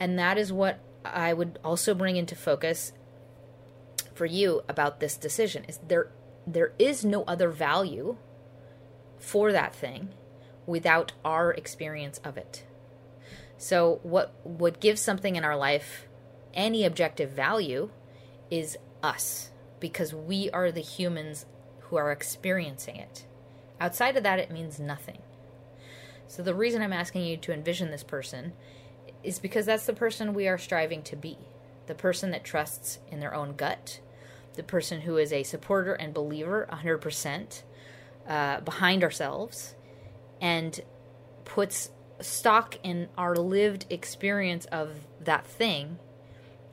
And 0.00 0.18
that 0.18 0.38
is 0.38 0.52
what 0.52 0.80
I 1.04 1.34
would 1.34 1.58
also 1.62 1.94
bring 1.94 2.16
into 2.16 2.34
focus 2.34 2.92
for 4.14 4.26
you 4.26 4.62
about 4.68 5.00
this 5.00 5.16
decision 5.16 5.64
is 5.64 5.78
there 5.86 6.10
there 6.46 6.72
is 6.78 7.04
no 7.04 7.22
other 7.24 7.50
value 7.50 8.16
for 9.18 9.52
that 9.52 9.74
thing 9.74 10.10
without 10.66 11.12
our 11.24 11.52
experience 11.52 12.20
of 12.24 12.36
it. 12.36 12.64
So 13.56 14.00
what 14.02 14.34
what 14.44 14.80
gives 14.80 15.00
something 15.00 15.36
in 15.36 15.44
our 15.44 15.56
life 15.56 16.06
any 16.52 16.84
objective 16.84 17.30
value 17.30 17.90
is 18.50 18.76
us 19.02 19.50
because 19.80 20.14
we 20.14 20.50
are 20.50 20.70
the 20.70 20.80
humans 20.80 21.46
who 21.80 21.96
are 21.96 22.12
experiencing 22.12 22.96
it. 22.96 23.26
Outside 23.80 24.16
of 24.16 24.22
that 24.22 24.38
it 24.38 24.50
means 24.50 24.78
nothing. 24.78 25.18
So 26.26 26.42
the 26.42 26.54
reason 26.54 26.82
I'm 26.82 26.92
asking 26.92 27.24
you 27.24 27.36
to 27.38 27.52
envision 27.52 27.90
this 27.90 28.02
person 28.02 28.52
is 29.22 29.38
because 29.38 29.66
that's 29.66 29.86
the 29.86 29.92
person 29.92 30.34
we 30.34 30.48
are 30.48 30.58
striving 30.58 31.02
to 31.04 31.16
be. 31.16 31.38
The 31.86 31.94
person 31.94 32.30
that 32.30 32.44
trusts 32.44 32.98
in 33.10 33.20
their 33.20 33.34
own 33.34 33.56
gut, 33.56 34.00
the 34.54 34.62
person 34.62 35.02
who 35.02 35.16
is 35.16 35.32
a 35.32 35.42
supporter 35.42 35.94
and 35.94 36.14
believer 36.14 36.68
100% 36.72 37.62
uh, 38.28 38.60
behind 38.60 39.02
ourselves 39.02 39.74
and 40.40 40.80
puts 41.44 41.90
stock 42.20 42.76
in 42.82 43.08
our 43.18 43.36
lived 43.36 43.86
experience 43.90 44.64
of 44.66 44.92
that 45.20 45.46
thing, 45.46 45.98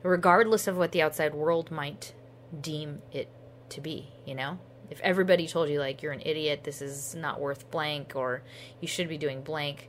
regardless 0.02 0.66
of 0.66 0.76
what 0.76 0.92
the 0.92 1.02
outside 1.02 1.34
world 1.34 1.70
might 1.70 2.14
deem 2.58 3.02
it 3.12 3.28
to 3.70 3.80
be, 3.80 4.12
you 4.24 4.34
know? 4.34 4.58
If 4.90 5.00
everybody 5.00 5.46
told 5.46 5.70
you, 5.70 5.80
like, 5.80 6.02
you're 6.02 6.12
an 6.12 6.22
idiot, 6.24 6.64
this 6.64 6.82
is 6.82 7.14
not 7.14 7.40
worth 7.40 7.70
blank, 7.70 8.12
or 8.14 8.42
you 8.80 8.88
should 8.88 9.08
be 9.08 9.16
doing 9.16 9.42
blank, 9.42 9.88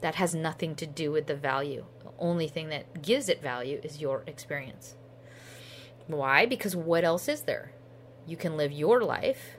that 0.00 0.16
has 0.16 0.34
nothing 0.34 0.74
to 0.76 0.86
do 0.86 1.12
with 1.12 1.26
the 1.26 1.36
value. 1.36 1.84
The 2.00 2.10
only 2.18 2.48
thing 2.48 2.68
that 2.68 3.02
gives 3.02 3.28
it 3.28 3.42
value 3.42 3.80
is 3.82 4.00
your 4.00 4.24
experience. 4.26 4.96
Why? 6.08 6.46
Because 6.46 6.74
what 6.74 7.04
else 7.04 7.28
is 7.28 7.42
there? 7.42 7.72
You 8.26 8.36
can 8.36 8.56
live 8.56 8.72
your 8.72 9.02
life, 9.02 9.56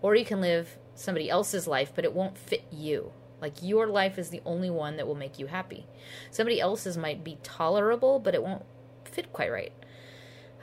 or 0.00 0.14
you 0.14 0.24
can 0.24 0.40
live 0.40 0.78
somebody 0.94 1.28
else's 1.28 1.66
life, 1.66 1.92
but 1.94 2.04
it 2.04 2.12
won't 2.12 2.38
fit 2.38 2.64
you. 2.70 3.12
Like 3.40 3.62
your 3.62 3.86
life 3.86 4.18
is 4.18 4.30
the 4.30 4.42
only 4.44 4.70
one 4.70 4.96
that 4.96 5.06
will 5.06 5.14
make 5.14 5.38
you 5.38 5.46
happy. 5.46 5.86
Somebody 6.30 6.60
else's 6.60 6.96
might 6.96 7.24
be 7.24 7.38
tolerable, 7.42 8.18
but 8.18 8.34
it 8.34 8.42
won't 8.42 8.64
fit 9.04 9.32
quite 9.32 9.50
right. 9.50 9.72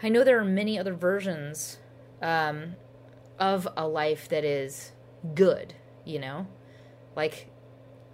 I 0.02 0.10
know 0.10 0.24
there 0.24 0.40
are 0.40 0.46
many 0.46 0.80
other 0.80 0.94
versions 0.94 1.78
um, 2.22 2.76
of 3.38 3.68
a 3.78 3.88
life 3.88 4.30
that 4.30 4.44
is 4.44 4.94
good, 5.36 5.76
you 6.06 6.18
know? 6.18 6.48
Like 7.16 7.50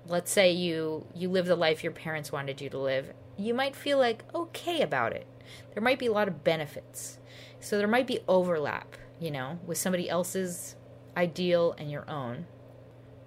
let's 0.08 0.32
say 0.32 0.52
you 0.52 1.06
you 1.14 1.30
live 1.30 1.46
the 1.46 1.56
life 1.56 1.84
your 1.84 1.92
parents 1.92 2.32
wanted 2.32 2.62
you 2.62 2.70
to 2.70 2.78
live 2.78 3.12
you 3.38 3.54
might 3.54 3.76
feel 3.76 3.98
like 3.98 4.24
okay 4.34 4.82
about 4.82 5.14
it. 5.14 5.28
There 5.74 5.84
might 5.84 6.00
be 6.00 6.08
a 6.08 6.12
lot 6.12 6.28
of 6.28 6.44
benefits. 6.44 7.20
So 7.60 7.78
there 7.78 7.88
might 7.88 8.08
be 8.08 8.20
overlap 8.28 8.96
you 9.20 9.32
know 9.32 9.60
with 9.66 9.78
somebody 9.78 10.10
else's 10.10 10.76
ideal 11.16 11.76
and 11.78 11.92
your 11.92 12.10
own. 12.10 12.46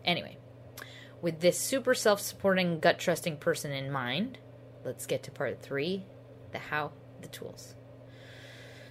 Anyway 0.04 0.36
with 1.22 1.40
this 1.40 1.58
super 1.58 1.94
self-supporting 1.94 2.80
gut 2.80 2.98
trusting 2.98 3.36
person 3.36 3.70
in 3.72 3.90
mind 3.90 4.38
let's 4.86 5.04
get 5.04 5.22
to 5.22 5.30
part 5.30 5.60
three 5.60 6.04
the 6.52 6.58
how 6.58 6.92
the 7.20 7.28
tools. 7.28 7.74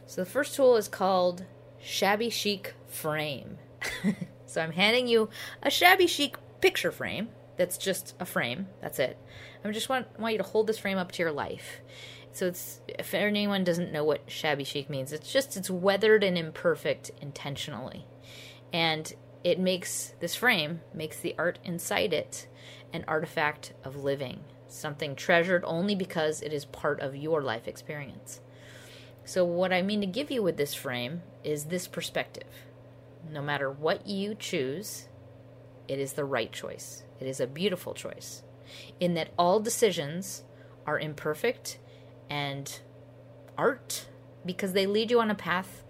So 0.06 0.22
the 0.22 0.30
first 0.30 0.56
tool 0.56 0.76
is 0.76 0.88
called 0.88 1.46
shabby 1.80 2.30
chic 2.30 2.74
frame. 2.88 3.58
So 4.50 4.62
i'm 4.62 4.72
handing 4.72 5.08
you 5.08 5.30
a 5.62 5.70
shabby 5.70 6.08
chic 6.08 6.36
picture 6.60 6.92
frame 6.92 7.30
that's 7.60 7.78
just 7.78 8.16
a 8.22 8.26
frame. 8.26 8.68
That's 8.82 9.00
it. 9.00 9.18
I 9.66 9.70
just 9.72 9.90
want 9.90 10.08
want 10.18 10.32
you 10.32 10.38
to 10.38 10.46
hold 10.46 10.66
this 10.66 10.80
frame 10.80 10.98
up 10.98 11.12
to 11.12 11.22
your 11.22 11.34
life. 11.34 11.82
So 12.32 12.48
it's 12.48 12.80
if 12.88 13.14
anyone 13.14 13.66
doesn't 13.66 13.92
know 13.92 14.06
what 14.06 14.32
shabby 14.32 14.64
chic 14.64 14.90
means, 14.90 15.12
it's 15.12 15.32
just 15.32 15.58
it's 15.58 15.70
weathered 15.70 16.24
and 16.24 16.38
imperfect 16.38 17.12
intentionally. 17.22 18.06
And 18.72 19.14
it 19.44 19.60
makes 19.60 20.14
this 20.22 20.36
frame 20.36 20.80
makes 20.94 21.20
the 21.20 21.36
art 21.38 21.60
inside 21.66 22.14
it 22.14 22.48
an 22.94 23.04
artifact 23.10 23.74
of 23.84 23.98
living, 23.98 24.40
something 24.70 25.14
treasured 25.16 25.64
only 25.66 25.96
because 25.96 26.42
it 26.42 26.54
is 26.54 26.64
part 26.64 27.02
of 27.02 27.14
your 27.14 27.42
life 27.42 27.68
experience. 27.68 28.40
So 29.26 29.44
what 29.44 29.74
I 29.74 29.82
mean 29.82 30.00
to 30.00 30.08
give 30.08 30.32
you 30.32 30.42
with 30.42 30.56
this 30.56 30.74
frame 30.74 31.24
is 31.44 31.66
this 31.66 31.90
perspective. 31.90 32.48
No 33.30 33.42
matter 33.42 33.70
what 33.70 34.08
you 34.08 34.34
choose, 34.34 35.10
it 35.90 36.00
is 36.00 36.14
the 36.14 36.26
right 36.26 36.52
choice. 36.52 37.04
It 37.20 37.28
is 37.28 37.40
a 37.40 37.48
beautiful 37.48 37.94
choice 37.94 38.44
in 39.00 39.14
that 39.16 39.32
all 39.38 39.60
decisions 39.60 40.44
are 40.86 41.00
imperfect 41.00 41.80
and 42.30 42.80
art 43.58 44.08
because 44.46 44.74
they 44.74 44.86
lead 44.86 45.12
you 45.12 45.20
on 45.20 45.30
a 45.30 45.36
path 45.36 45.84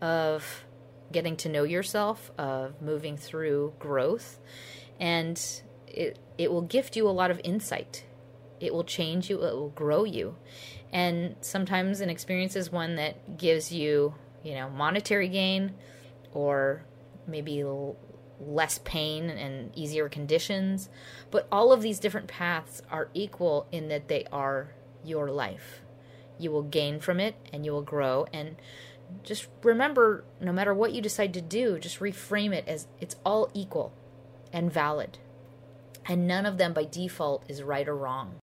of 0.00 0.64
getting 1.12 1.36
to 1.36 1.48
know 1.48 1.62
yourself, 1.62 2.30
of 2.38 2.80
moving 2.82 3.16
through 3.16 3.74
growth, 3.78 4.40
and 4.98 5.40
it 5.86 6.18
it 6.38 6.50
will 6.50 6.62
gift 6.62 6.96
you 6.96 7.08
a 7.08 7.10
lot 7.10 7.30
of 7.30 7.40
insight. 7.44 8.04
It 8.60 8.72
will 8.72 8.84
change 8.84 9.28
you, 9.28 9.44
it 9.44 9.54
will 9.54 9.70
grow 9.70 10.04
you. 10.04 10.36
And 10.92 11.36
sometimes 11.40 12.00
an 12.00 12.10
experience 12.10 12.56
is 12.56 12.70
one 12.70 12.96
that 12.96 13.36
gives 13.38 13.72
you, 13.72 14.14
you 14.42 14.54
know, 14.54 14.70
monetary 14.70 15.28
gain 15.28 15.74
or 16.32 16.84
maybe 17.26 17.64
less 18.46 18.80
pain 18.84 19.30
and 19.30 19.76
easier 19.76 20.08
conditions. 20.08 20.88
But 21.30 21.46
all 21.50 21.72
of 21.72 21.82
these 21.82 21.98
different 21.98 22.28
paths 22.28 22.82
are 22.90 23.08
equal 23.14 23.66
in 23.72 23.88
that 23.88 24.08
they 24.08 24.26
are 24.32 24.74
your 25.04 25.30
life. 25.30 25.80
You 26.38 26.50
will 26.50 26.62
gain 26.62 27.00
from 27.00 27.20
it 27.20 27.34
and 27.52 27.64
you 27.64 27.72
will 27.72 27.82
grow. 27.82 28.26
And 28.32 28.56
just 29.22 29.48
remember 29.62 30.24
no 30.40 30.52
matter 30.52 30.74
what 30.74 30.92
you 30.92 31.00
decide 31.00 31.34
to 31.34 31.40
do, 31.40 31.78
just 31.78 32.00
reframe 32.00 32.54
it 32.54 32.66
as 32.66 32.86
it's 33.00 33.16
all 33.24 33.50
equal 33.54 33.92
and 34.52 34.72
valid. 34.72 35.18
And 36.06 36.26
none 36.26 36.46
of 36.46 36.58
them 36.58 36.72
by 36.72 36.84
default 36.84 37.44
is 37.48 37.62
right 37.62 37.86
or 37.88 37.96
wrong. 37.96 38.36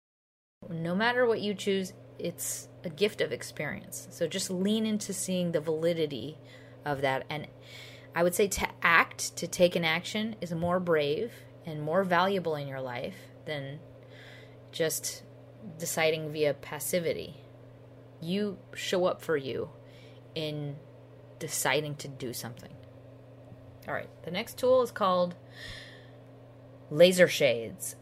No 0.68 0.94
matter 0.94 1.26
what 1.26 1.40
you 1.40 1.54
choose, 1.54 1.92
it's 2.18 2.68
a 2.84 2.90
gift 2.90 3.20
of 3.20 3.32
experience. 3.32 4.08
So 4.10 4.26
just 4.26 4.50
lean 4.50 4.86
into 4.86 5.12
seeing 5.12 5.52
the 5.52 5.60
validity 5.60 6.38
of 6.84 7.00
that. 7.00 7.24
And 7.28 7.46
I 8.14 8.22
would 8.22 8.34
say 8.34 8.48
to 8.48 8.68
act, 8.82 9.36
to 9.36 9.46
take 9.46 9.76
an 9.76 9.84
action, 9.84 10.36
is 10.40 10.52
more 10.52 10.80
brave 10.80 11.32
and 11.64 11.82
more 11.82 12.04
valuable 12.04 12.56
in 12.56 12.66
your 12.66 12.80
life 12.80 13.16
than 13.44 13.78
just 14.72 15.22
deciding 15.78 16.32
via 16.32 16.54
passivity. 16.54 17.36
You 18.20 18.58
show 18.74 19.04
up 19.04 19.22
for 19.22 19.36
you 19.36 19.70
in 20.34 20.76
deciding 21.38 21.96
to 21.96 22.08
do 22.08 22.32
something. 22.32 22.72
All 23.86 23.94
right, 23.94 24.10
the 24.24 24.30
next 24.30 24.58
tool 24.58 24.82
is 24.82 24.90
called 24.90 25.34
laser 26.90 27.28
shades 27.28 27.96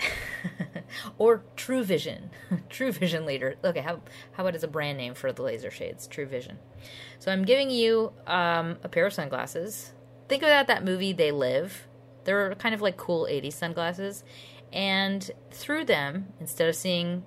or 1.18 1.42
true 1.56 1.82
vision. 1.82 2.30
True 2.68 2.92
vision 2.92 3.26
leader. 3.26 3.56
Okay 3.64 3.80
how, 3.80 4.00
how 4.32 4.44
about 4.44 4.54
as 4.54 4.62
a 4.62 4.68
brand 4.68 4.96
name 4.96 5.14
for 5.14 5.32
the 5.32 5.42
laser 5.42 5.70
shades? 5.70 6.06
True 6.06 6.26
vision. 6.26 6.58
So 7.18 7.32
i'm 7.32 7.44
giving 7.44 7.70
you 7.70 8.12
um, 8.26 8.76
a 8.84 8.88
pair 8.88 9.06
of 9.06 9.12
sunglasses 9.12 9.92
think 10.28 10.42
about 10.42 10.66
that 10.66 10.85
movie 10.85 11.12
they 11.12 11.30
live. 11.30 11.87
They're 12.25 12.54
kind 12.56 12.75
of 12.75 12.80
like 12.80 12.97
cool 12.97 13.26
80s 13.30 13.54
sunglasses. 13.54 14.25
And 14.73 15.30
through 15.50 15.85
them 15.85 16.33
instead 16.40 16.68
of 16.68 16.75
seeing 16.75 17.25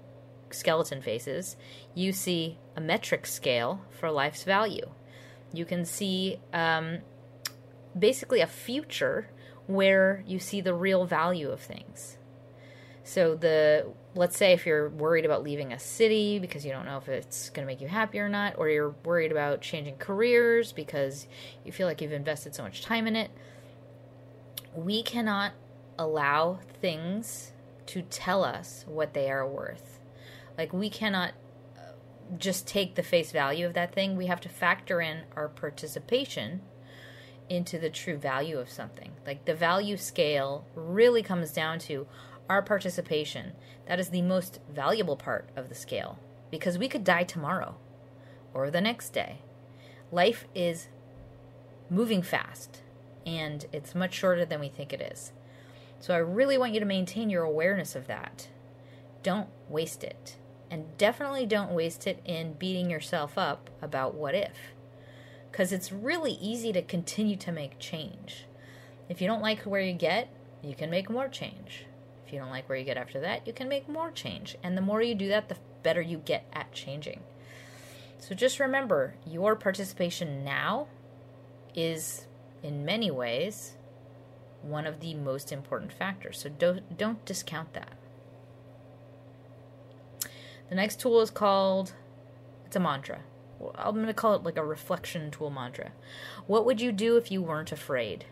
skeleton 0.51 1.01
faces 1.01 1.55
you 1.93 2.11
see 2.11 2.57
a 2.75 2.81
metric 2.81 3.25
scale 3.25 3.81
for 3.91 4.11
life's 4.11 4.43
value. 4.43 4.89
You 5.53 5.65
can 5.65 5.85
see 5.85 6.39
um, 6.53 6.99
basically 7.97 8.41
a 8.41 8.47
future 8.47 9.29
where 9.67 10.23
you 10.25 10.39
see 10.39 10.61
the 10.61 10.73
real 10.73 11.05
value 11.05 11.49
of 11.49 11.59
things. 11.59 12.17
So 13.09 13.33
the 13.33 13.87
let's 14.13 14.37
say 14.37 14.53
if 14.53 14.67
you're 14.67 14.87
worried 14.89 15.25
about 15.25 15.41
leaving 15.41 15.73
a 15.73 15.79
city 15.79 16.37
because 16.37 16.63
you 16.63 16.71
don't 16.71 16.85
know 16.85 16.97
if 16.97 17.09
it's 17.09 17.49
going 17.49 17.67
to 17.67 17.71
make 17.71 17.81
you 17.81 17.87
happy 17.87 18.19
or 18.19 18.29
not 18.29 18.53
or 18.59 18.69
you're 18.69 18.93
worried 19.03 19.31
about 19.31 19.61
changing 19.61 19.95
careers 19.97 20.71
because 20.73 21.25
you 21.65 21.71
feel 21.71 21.87
like 21.87 22.01
you've 22.01 22.11
invested 22.11 22.53
so 22.53 22.61
much 22.61 22.83
time 22.83 23.07
in 23.07 23.15
it, 23.15 23.31
we 24.75 25.01
cannot 25.01 25.53
allow 25.97 26.59
things 26.81 27.51
to 27.87 28.03
tell 28.03 28.43
us 28.43 28.85
what 28.87 29.15
they 29.15 29.31
are 29.31 29.47
worth. 29.47 29.97
Like 30.55 30.71
we 30.71 30.91
cannot 30.91 31.33
uh, 31.75 31.93
just 32.37 32.67
take 32.67 32.93
the 32.93 33.01
face 33.01 33.31
value 33.31 33.65
of 33.65 33.73
that 33.73 33.91
thing. 33.91 34.17
We 34.17 34.27
have 34.27 34.41
to 34.41 34.49
factor 34.49 35.01
in 35.01 35.21
our 35.35 35.49
participation 35.49 36.61
into 37.49 37.79
the 37.79 37.89
true 37.89 38.17
value 38.17 38.59
of 38.59 38.69
something. 38.69 39.13
Like 39.25 39.45
the 39.45 39.55
value 39.55 39.97
scale 39.97 40.67
really 40.75 41.23
comes 41.23 41.51
down 41.51 41.79
to 41.79 42.05
our 42.49 42.61
participation. 42.61 43.53
That 43.87 43.99
is 43.99 44.09
the 44.09 44.21
most 44.21 44.59
valuable 44.73 45.15
part 45.15 45.49
of 45.55 45.69
the 45.69 45.75
scale 45.75 46.19
because 46.51 46.77
we 46.77 46.87
could 46.87 47.03
die 47.03 47.23
tomorrow 47.23 47.75
or 48.53 48.69
the 48.71 48.81
next 48.81 49.09
day. 49.11 49.39
Life 50.11 50.45
is 50.55 50.87
moving 51.89 52.21
fast 52.21 52.81
and 53.25 53.65
it's 53.71 53.93
much 53.93 54.13
shorter 54.13 54.45
than 54.45 54.59
we 54.59 54.69
think 54.69 54.91
it 54.91 55.01
is. 55.01 55.31
So 55.99 56.13
I 56.13 56.17
really 56.17 56.57
want 56.57 56.73
you 56.73 56.79
to 56.79 56.85
maintain 56.85 57.29
your 57.29 57.43
awareness 57.43 57.95
of 57.95 58.07
that. 58.07 58.47
Don't 59.21 59.49
waste 59.67 60.03
it. 60.03 60.37
And 60.71 60.97
definitely 60.97 61.45
don't 61.45 61.71
waste 61.71 62.07
it 62.07 62.21
in 62.25 62.53
beating 62.53 62.89
yourself 62.89 63.37
up 63.37 63.69
about 63.81 64.15
what 64.15 64.35
if 64.35 64.73
because 65.51 65.71
it's 65.71 65.91
really 65.91 66.33
easy 66.33 66.71
to 66.73 66.81
continue 66.81 67.35
to 67.35 67.51
make 67.51 67.79
change. 67.79 68.45
If 69.07 69.21
you 69.21 69.27
don't 69.27 69.41
like 69.41 69.61
where 69.63 69.81
you 69.81 69.93
get, 69.93 70.29
you 70.61 70.75
can 70.75 70.89
make 70.89 71.09
more 71.09 71.27
change. 71.27 71.85
If 72.29 72.33
you 72.33 72.39
don't 72.39 72.51
like 72.51 72.69
where 72.69 72.77
you 72.77 72.85
get 72.85 72.95
after 72.95 73.19
that, 73.21 73.47
you 73.47 73.53
can 73.53 73.67
make 73.67 73.89
more 73.89 74.11
change. 74.11 74.55
And 74.61 74.77
the 74.77 74.83
more 74.83 75.01
you 75.01 75.15
do 75.15 75.29
that, 75.29 75.49
the 75.49 75.57
better 75.81 75.99
you 75.99 76.19
get 76.19 76.45
at 76.53 76.71
changing. 76.71 77.21
So 78.19 78.35
just 78.35 78.59
remember 78.59 79.15
your 79.25 79.55
participation 79.55 80.43
now 80.43 80.89
is, 81.73 82.27
in 82.61 82.85
many 82.85 83.09
ways, 83.09 83.77
one 84.61 84.85
of 84.85 84.99
the 84.99 85.15
most 85.15 85.51
important 85.51 85.91
factors. 85.91 86.37
So 86.37 86.49
don't, 86.49 86.95
don't 86.99 87.25
discount 87.25 87.73
that. 87.73 87.97
The 90.69 90.75
next 90.75 90.99
tool 90.99 91.21
is 91.21 91.31
called 91.31 91.93
it's 92.63 92.75
a 92.75 92.79
mantra. 92.79 93.21
I'm 93.73 93.95
going 93.95 94.05
to 94.05 94.13
call 94.13 94.35
it 94.35 94.43
like 94.43 94.57
a 94.57 94.63
reflection 94.63 95.31
tool 95.31 95.49
mantra. 95.49 95.93
What 96.45 96.63
would 96.63 96.79
you 96.79 96.91
do 96.91 97.17
if 97.17 97.31
you 97.31 97.41
weren't 97.41 97.71
afraid? 97.71 98.25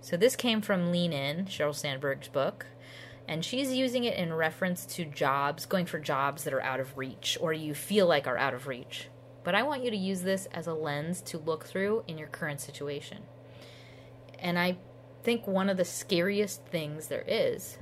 So 0.00 0.16
this 0.16 0.36
came 0.36 0.62
from 0.62 0.92
Lean 0.92 1.12
In, 1.12 1.46
Sheryl 1.46 1.74
Sandberg's 1.74 2.28
book, 2.28 2.66
and 3.30 3.44
she's 3.44 3.72
using 3.72 4.02
it 4.02 4.16
in 4.18 4.34
reference 4.34 4.84
to 4.84 5.04
jobs, 5.04 5.64
going 5.64 5.86
for 5.86 6.00
jobs 6.00 6.42
that 6.42 6.52
are 6.52 6.60
out 6.60 6.80
of 6.80 6.98
reach 6.98 7.38
or 7.40 7.52
you 7.52 7.74
feel 7.74 8.08
like 8.08 8.26
are 8.26 8.36
out 8.36 8.54
of 8.54 8.66
reach. 8.66 9.06
But 9.44 9.54
I 9.54 9.62
want 9.62 9.84
you 9.84 9.90
to 9.92 9.96
use 9.96 10.22
this 10.22 10.46
as 10.46 10.66
a 10.66 10.74
lens 10.74 11.22
to 11.22 11.38
look 11.38 11.64
through 11.64 12.02
in 12.08 12.18
your 12.18 12.26
current 12.26 12.60
situation. 12.60 13.18
And 14.40 14.58
I 14.58 14.78
think 15.22 15.46
one 15.46 15.70
of 15.70 15.76
the 15.76 15.84
scariest 15.84 16.66
things 16.66 17.06
there 17.06 17.24
is 17.24 17.78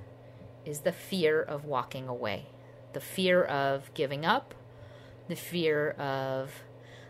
is 0.66 0.80
the 0.80 0.92
fear 0.92 1.40
of 1.40 1.64
walking 1.64 2.08
away, 2.08 2.48
the 2.92 3.00
fear 3.00 3.42
of 3.42 3.92
giving 3.94 4.26
up, 4.26 4.54
the 5.28 5.34
fear 5.34 5.92
of 5.92 6.52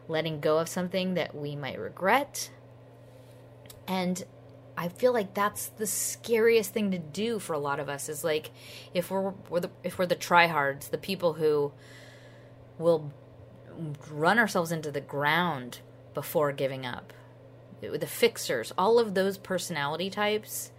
letting 0.07 0.38
go 0.38 0.59
of 0.59 0.68
something 0.68 1.14
that 1.14 1.35
we 1.35 1.57
might 1.57 1.79
regret. 1.81 2.53
And 3.88 4.24
I 4.79 4.88
feel 4.88 5.12
like 5.12 5.35
that's 5.35 5.67
the 5.71 5.87
scariest 5.87 6.73
thing 6.73 6.93
to 6.93 6.99
do 6.99 7.38
for 7.38 7.53
a 7.53 7.59
lot 7.59 7.81
of 7.81 7.88
us 7.88 8.09
is 8.09 8.23
like 8.23 8.51
if 8.95 9.11
we're, 9.11 9.33
we're 9.51 9.61
the, 9.61 9.71
if 9.83 9.99
we're 9.99 10.07
the 10.07 10.17
tryhards, 10.17 10.91
the 10.91 10.99
people 10.99 11.35
who 11.35 11.73
will 12.79 13.12
run 14.11 14.38
ourselves 14.38 14.71
into 14.71 14.91
the 14.93 15.01
ground 15.01 15.81
before 16.14 16.53
giving 16.53 16.87
up. 16.87 17.12
The 17.81 18.07
fixers, 18.07 18.73
all 18.79 18.99
of 18.99 19.14
those 19.14 19.38
personality 19.38 20.11
types, 20.11 20.71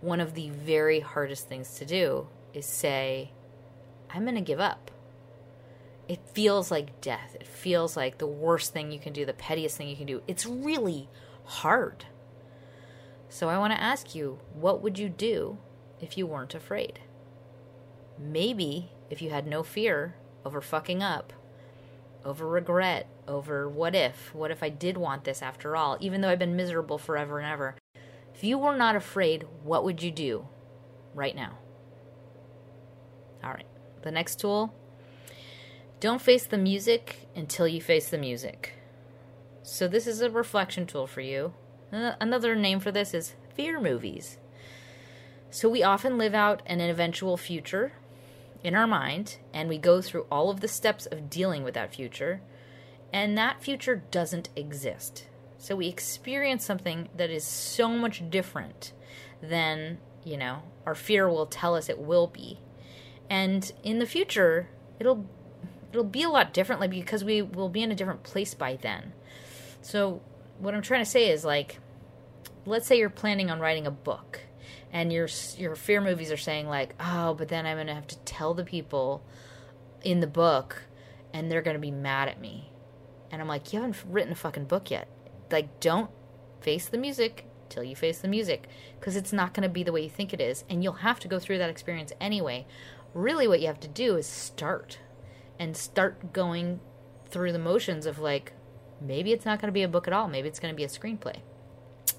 one 0.00 0.20
of 0.20 0.34
the 0.34 0.50
very 0.50 1.00
hardest 1.00 1.48
things 1.48 1.74
to 1.74 1.84
do 1.84 2.28
is 2.54 2.66
say, 2.66 3.32
I'm 4.10 4.22
going 4.22 4.34
to 4.36 4.40
give 4.40 4.60
up 4.60 4.90
it 6.08 6.20
feels 6.32 6.70
like 6.70 7.00
death. 7.02 7.36
It 7.38 7.46
feels 7.46 7.96
like 7.96 8.16
the 8.16 8.26
worst 8.26 8.72
thing 8.72 8.90
you 8.90 8.98
can 8.98 9.12
do, 9.12 9.26
the 9.26 9.34
pettiest 9.34 9.76
thing 9.76 9.88
you 9.88 9.96
can 9.96 10.06
do. 10.06 10.22
It's 10.26 10.46
really 10.46 11.08
hard. 11.44 12.06
So 13.28 13.48
I 13.48 13.58
want 13.58 13.72
to 13.72 13.80
ask 13.80 14.14
you, 14.14 14.38
what 14.54 14.82
would 14.82 14.98
you 14.98 15.08
do 15.08 15.58
if 16.00 16.16
you 16.16 16.26
weren't 16.26 16.54
afraid? 16.54 17.00
Maybe 18.18 18.90
if 19.10 19.20
you 19.22 19.30
had 19.30 19.46
no 19.46 19.62
fear 19.62 20.14
over 20.44 20.60
fucking 20.60 21.02
up, 21.02 21.32
over 22.24 22.48
regret, 22.48 23.06
over 23.26 23.68
what 23.68 23.94
if, 23.94 24.34
what 24.34 24.50
if 24.50 24.62
I 24.62 24.70
did 24.70 24.96
want 24.96 25.24
this 25.24 25.42
after 25.42 25.76
all, 25.76 25.96
even 26.00 26.20
though 26.20 26.30
I've 26.30 26.38
been 26.38 26.56
miserable 26.56 26.98
forever 26.98 27.38
and 27.38 27.50
ever. 27.50 27.76
If 28.34 28.44
you 28.44 28.58
were 28.58 28.76
not 28.76 28.96
afraid, 28.96 29.46
what 29.62 29.84
would 29.84 30.02
you 30.02 30.10
do 30.10 30.46
right 31.14 31.36
now? 31.36 31.58
All 33.42 33.50
right. 33.50 33.66
The 34.02 34.10
next 34.10 34.40
tool 34.40 34.74
don't 36.00 36.22
face 36.22 36.46
the 36.46 36.58
music 36.58 37.28
until 37.34 37.66
you 37.66 37.80
face 37.80 38.08
the 38.08 38.18
music. 38.18 38.74
So, 39.62 39.88
this 39.88 40.06
is 40.06 40.20
a 40.20 40.30
reflection 40.30 40.86
tool 40.86 41.06
for 41.06 41.20
you. 41.20 41.52
Uh, 41.92 42.12
another 42.20 42.54
name 42.54 42.80
for 42.80 42.92
this 42.92 43.14
is 43.14 43.34
fear 43.54 43.80
movies. 43.80 44.36
So, 45.50 45.68
we 45.68 45.82
often 45.82 46.18
live 46.18 46.34
out 46.34 46.62
an 46.66 46.80
eventual 46.80 47.38
future 47.38 47.92
in 48.62 48.74
our 48.74 48.86
mind, 48.86 49.38
and 49.54 49.68
we 49.68 49.78
go 49.78 50.02
through 50.02 50.26
all 50.30 50.50
of 50.50 50.60
the 50.60 50.68
steps 50.68 51.06
of 51.06 51.30
dealing 51.30 51.64
with 51.64 51.72
that 51.74 51.94
future, 51.94 52.42
and 53.12 53.38
that 53.38 53.62
future 53.62 54.02
doesn't 54.10 54.50
exist. 54.54 55.26
So, 55.56 55.76
we 55.76 55.88
experience 55.88 56.66
something 56.66 57.08
that 57.16 57.30
is 57.30 57.44
so 57.44 57.88
much 57.88 58.28
different 58.28 58.92
than, 59.42 59.98
you 60.24 60.36
know, 60.36 60.62
our 60.84 60.94
fear 60.94 61.28
will 61.28 61.46
tell 61.46 61.74
us 61.74 61.88
it 61.88 61.98
will 61.98 62.26
be. 62.26 62.58
And 63.30 63.72
in 63.82 63.98
the 63.98 64.06
future, 64.06 64.68
it'll 64.98 65.26
it'll 65.90 66.04
be 66.04 66.22
a 66.22 66.28
lot 66.28 66.52
differently 66.52 66.88
because 66.88 67.24
we 67.24 67.40
will 67.40 67.70
be 67.70 67.82
in 67.82 67.90
a 67.90 67.94
different 67.94 68.22
place 68.22 68.52
by 68.52 68.76
then. 68.76 69.12
So 69.80 70.20
what 70.58 70.74
I'm 70.74 70.82
trying 70.82 71.04
to 71.04 71.10
say 71.10 71.30
is 71.30 71.44
like 71.44 71.78
let's 72.66 72.86
say 72.86 72.98
you're 72.98 73.10
planning 73.10 73.50
on 73.50 73.60
writing 73.60 73.86
a 73.86 73.90
book 73.90 74.40
and 74.92 75.12
your 75.12 75.28
your 75.56 75.74
fear 75.74 76.00
movies 76.00 76.30
are 76.30 76.36
saying 76.36 76.68
like, 76.68 76.94
"Oh, 77.00 77.34
but 77.34 77.48
then 77.48 77.66
I'm 77.66 77.76
to 77.86 77.94
have 77.94 78.06
to 78.08 78.18
tell 78.20 78.54
the 78.54 78.64
people 78.64 79.22
in 80.02 80.20
the 80.20 80.26
book 80.26 80.82
and 81.32 81.50
they're 81.50 81.62
to 81.76 81.80
be 81.80 81.90
mad 81.90 82.28
at 82.28 82.40
me." 82.40 82.70
And 83.30 83.40
I'm 83.40 83.48
like, 83.48 83.72
"You 83.72 83.80
haven't 83.80 84.02
written 84.08 84.32
a 84.32 84.36
fucking 84.36 84.64
book 84.64 84.90
yet. 84.90 85.08
Like 85.50 85.80
don't 85.80 86.10
face 86.60 86.88
the 86.88 86.98
music 86.98 87.46
till 87.68 87.84
you 87.84 87.94
face 87.94 88.20
the 88.20 88.28
music 88.28 88.68
because 88.98 89.16
it's 89.16 89.32
not 89.32 89.54
to 89.62 89.68
be 89.68 89.82
the 89.82 89.92
way 89.92 90.02
you 90.02 90.10
think 90.10 90.32
it 90.32 90.40
is 90.40 90.64
and 90.68 90.82
you'll 90.82 90.94
have 90.94 91.20
to 91.20 91.28
go 91.28 91.38
through 91.38 91.58
that 91.58 91.70
experience 91.70 92.12
anyway. 92.20 92.66
Really 93.14 93.46
what 93.46 93.60
you 93.60 93.66
have 93.66 93.80
to 93.80 93.88
do 93.88 94.16
is 94.16 94.26
start 94.26 94.98
and 95.58 95.76
start 95.76 96.32
going 96.32 96.80
through 97.26 97.52
the 97.52 97.58
motions 97.58 98.06
of 98.06 98.18
like 98.18 98.52
maybe 99.00 99.32
it's 99.32 99.44
not 99.44 99.60
going 99.60 99.68
to 99.68 99.72
be 99.72 99.82
a 99.82 99.88
book 99.88 100.06
at 100.06 100.12
all 100.12 100.28
maybe 100.28 100.48
it's 100.48 100.60
going 100.60 100.72
to 100.72 100.76
be 100.76 100.84
a 100.84 100.88
screenplay 100.88 101.40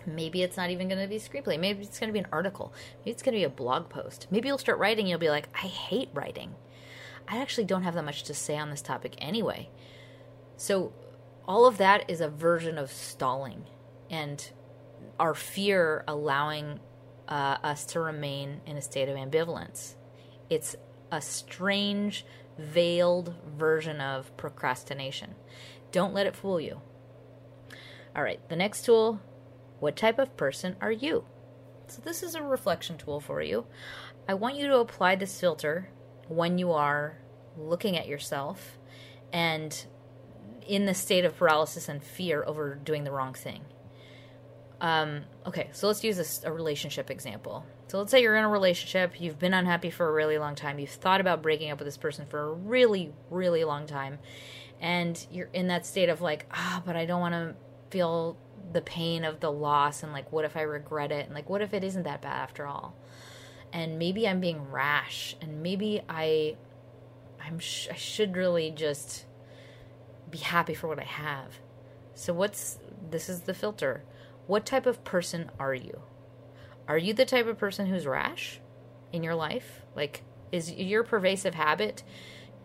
Maybe 0.06 0.44
it's 0.44 0.58
not 0.58 0.70
even 0.70 0.88
going 0.88 1.02
to 1.02 1.08
be 1.08 1.18
a 1.18 1.20
screenplay. 1.20 1.60
Maybe 1.60 1.84
it's 1.84 2.00
going 2.00 2.10
to 2.10 2.14
be 2.14 2.20
an 2.20 2.28
article. 2.32 2.74
Maybe 3.00 3.12
it's 3.12 3.24
going 3.24 3.34
to 3.34 3.40
be 3.40 3.44
a 3.44 3.50
blog 3.50 3.90
post. 3.90 4.28
Maybe 4.32 4.48
you'll 4.48 4.58
start 4.58 4.80
writing 4.80 5.04
and 5.04 5.10
you'll 5.10 5.20
be 5.20 5.30
like, 5.30 5.50
I 5.54 5.68
hate 5.68 6.10
writing. 6.14 6.56
I 7.28 7.38
actually 7.42 7.66
don't 7.66 7.84
have 7.84 7.94
that 7.94 8.06
much 8.06 8.24
to 8.24 8.34
say 8.34 8.58
on 8.58 8.70
this 8.70 8.82
topic 8.82 9.16
anyway. 9.20 9.70
So, 10.58 10.94
all 11.48 11.66
of 11.66 11.78
that 11.78 12.10
is 12.10 12.22
a 12.22 12.30
version 12.30 12.78
of 12.78 12.92
stalling 12.92 13.64
and 14.10 14.52
our 15.20 15.34
fear 15.34 16.04
allowing 16.08 16.80
uh, 17.28 17.58
us 17.64 17.86
to 17.86 18.00
remain 18.00 18.62
in 18.66 18.78
a 18.78 18.82
state 18.82 19.10
of 19.10 19.18
ambivalence. 19.18 19.96
It's 20.50 20.76
a 21.12 21.22
strange, 21.22 22.26
veiled 22.58 23.34
version 23.58 24.00
of 24.00 24.36
procrastination. 24.38 25.36
Don't 25.92 26.14
let 26.14 26.28
it 26.28 26.36
fool 26.36 26.60
you. 26.60 26.82
All 28.16 28.24
right, 28.24 28.40
the 28.50 28.56
next 28.56 28.86
tool 28.86 29.20
what 29.80 29.96
type 29.96 30.20
of 30.20 30.36
person 30.36 30.76
are 30.82 30.92
you? 30.92 31.26
So, 31.88 32.02
this 32.04 32.22
is 32.22 32.36
a 32.36 32.44
reflection 32.44 32.98
tool 32.98 33.20
for 33.20 33.42
you. 33.42 33.66
I 34.28 34.34
want 34.36 34.58
you 34.58 34.68
to 34.68 34.78
apply 34.78 35.16
this 35.16 35.40
filter 35.40 35.90
when 36.28 36.58
you 36.58 36.72
are 36.72 37.18
looking 37.58 37.98
at 37.98 38.08
yourself 38.08 38.78
and 39.34 39.86
in 40.68 40.86
the 40.86 40.94
state 40.94 41.26
of 41.26 41.36
paralysis 41.36 41.90
and 41.90 42.04
fear 42.04 42.44
over 42.46 42.76
doing 42.76 43.04
the 43.06 43.12
wrong 43.12 43.34
thing. 43.34 43.62
Um, 44.82 45.24
okay, 45.48 45.70
so 45.74 45.88
let's 45.88 46.04
use 46.04 46.44
a, 46.44 46.50
a 46.50 46.54
relationship 46.54 47.10
example. 47.10 47.66
So 47.88 47.98
let's 47.98 48.12
say 48.12 48.22
you're 48.22 48.36
in 48.36 48.46
a 48.46 48.50
relationship, 48.50 49.20
you've 49.20 49.40
been 49.40 49.54
unhappy 49.54 49.90
for 49.90 50.08
a 50.08 50.12
really 50.12 50.38
long 50.38 50.56
time, 50.56 50.78
you've 50.78 50.92
thought 50.92 51.22
about 51.22 51.42
breaking 51.42 51.72
up 51.72 51.80
with 51.80 51.88
this 51.88 51.98
person 51.98 52.28
for 52.28 52.40
a 52.40 52.54
really, 52.54 53.12
really 53.32 53.64
long 53.64 53.88
time, 53.88 54.20
and 54.82 55.26
you're 55.32 55.50
in 55.54 55.68
that 55.68 55.86
state 55.86 56.10
of 56.10 56.22
like, 56.22 56.46
ah, 56.52 56.82
but 56.86 56.96
I 56.96 57.06
don't 57.06 57.20
want 57.20 57.34
to 57.34 57.56
feel 57.90 58.38
the 58.72 58.82
pain 58.82 59.26
of 59.26 59.40
the 59.40 59.52
loss 59.52 60.04
and 60.04 60.14
like 60.14 60.32
what 60.32 60.46
if 60.46 60.56
I 60.56 60.62
regret 60.62 61.12
it 61.12 61.26
and 61.26 61.34
like 61.34 61.50
what 61.50 61.62
if 61.62 61.74
it 61.74 61.84
isn't 61.84 62.04
that 62.04 62.22
bad 62.22 62.42
after 62.42 62.68
all? 62.68 62.96
And 63.74 64.00
maybe 64.00 64.28
I'm 64.28 64.40
being 64.40 64.72
rash 64.72 65.36
and 65.42 65.62
maybe 65.62 66.02
I 66.08 66.56
I'm 67.44 67.60
sh- 67.60 67.88
I 67.92 67.96
should 67.96 68.36
really 68.36 68.72
just 68.72 69.26
be 70.30 70.38
happy 70.38 70.74
for 70.74 70.88
what 70.88 71.00
I 71.00 71.06
have. 71.06 71.60
So 72.14 72.34
what's 72.34 72.78
this 73.10 73.30
is 73.30 73.42
the 73.42 73.54
filter. 73.54 74.04
What 74.48 74.66
type 74.66 74.86
of 74.86 75.04
person 75.04 75.52
are 75.60 75.74
you? 75.74 76.02
Are 76.88 76.98
you 76.98 77.14
the 77.14 77.26
type 77.26 77.48
of 77.48 77.58
person 77.58 77.88
who's 77.88 78.06
rash 78.06 78.60
in 79.12 79.24
your 79.24 79.36
life? 79.36 79.82
Like 79.96 80.24
is 80.52 80.72
your 80.72 81.04
pervasive 81.04 81.56
habit 81.56 82.04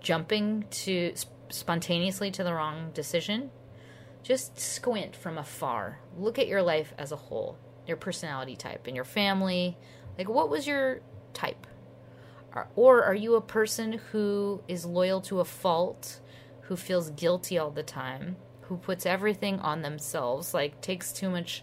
jumping 0.00 0.64
to 0.70 1.14
spontaneously 1.50 2.30
to 2.32 2.44
the 2.44 2.54
wrong 2.54 2.90
decision? 2.94 3.50
just 4.24 4.58
squint 4.58 5.14
from 5.14 5.38
afar. 5.38 6.00
Look 6.18 6.38
at 6.38 6.48
your 6.48 6.62
life 6.62 6.92
as 6.98 7.12
a 7.12 7.16
whole, 7.16 7.58
your 7.86 7.98
personality 7.98 8.56
type, 8.56 8.86
and 8.86 8.96
your 8.96 9.04
family. 9.04 9.76
Like, 10.18 10.28
what 10.28 10.48
was 10.48 10.66
your 10.66 11.00
type? 11.34 11.66
Or 12.74 13.02
are 13.04 13.14
you 13.14 13.34
a 13.34 13.40
person 13.40 14.00
who 14.12 14.62
is 14.66 14.86
loyal 14.86 15.20
to 15.22 15.40
a 15.40 15.44
fault, 15.44 16.20
who 16.62 16.76
feels 16.76 17.10
guilty 17.10 17.58
all 17.58 17.70
the 17.70 17.82
time, 17.82 18.36
who 18.62 18.76
puts 18.76 19.06
everything 19.06 19.58
on 19.60 19.82
themselves, 19.82 20.54
like 20.54 20.80
takes 20.80 21.12
too 21.12 21.28
much 21.28 21.62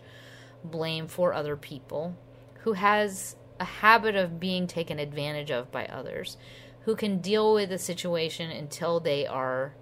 blame 0.64 1.08
for 1.08 1.34
other 1.34 1.56
people, 1.56 2.16
who 2.60 2.74
has 2.74 3.36
a 3.60 3.66
habit 3.66 4.16
of 4.16 4.40
being 4.40 4.68
taken 4.68 5.00
advantage 5.00 5.50
of 5.50 5.72
by 5.72 5.86
others, 5.86 6.38
who 6.86 6.96
can 6.96 7.20
deal 7.20 7.54
with 7.54 7.72
a 7.72 7.78
situation 7.78 8.50
until 8.50 9.00
they 9.00 9.28
are 9.28 9.76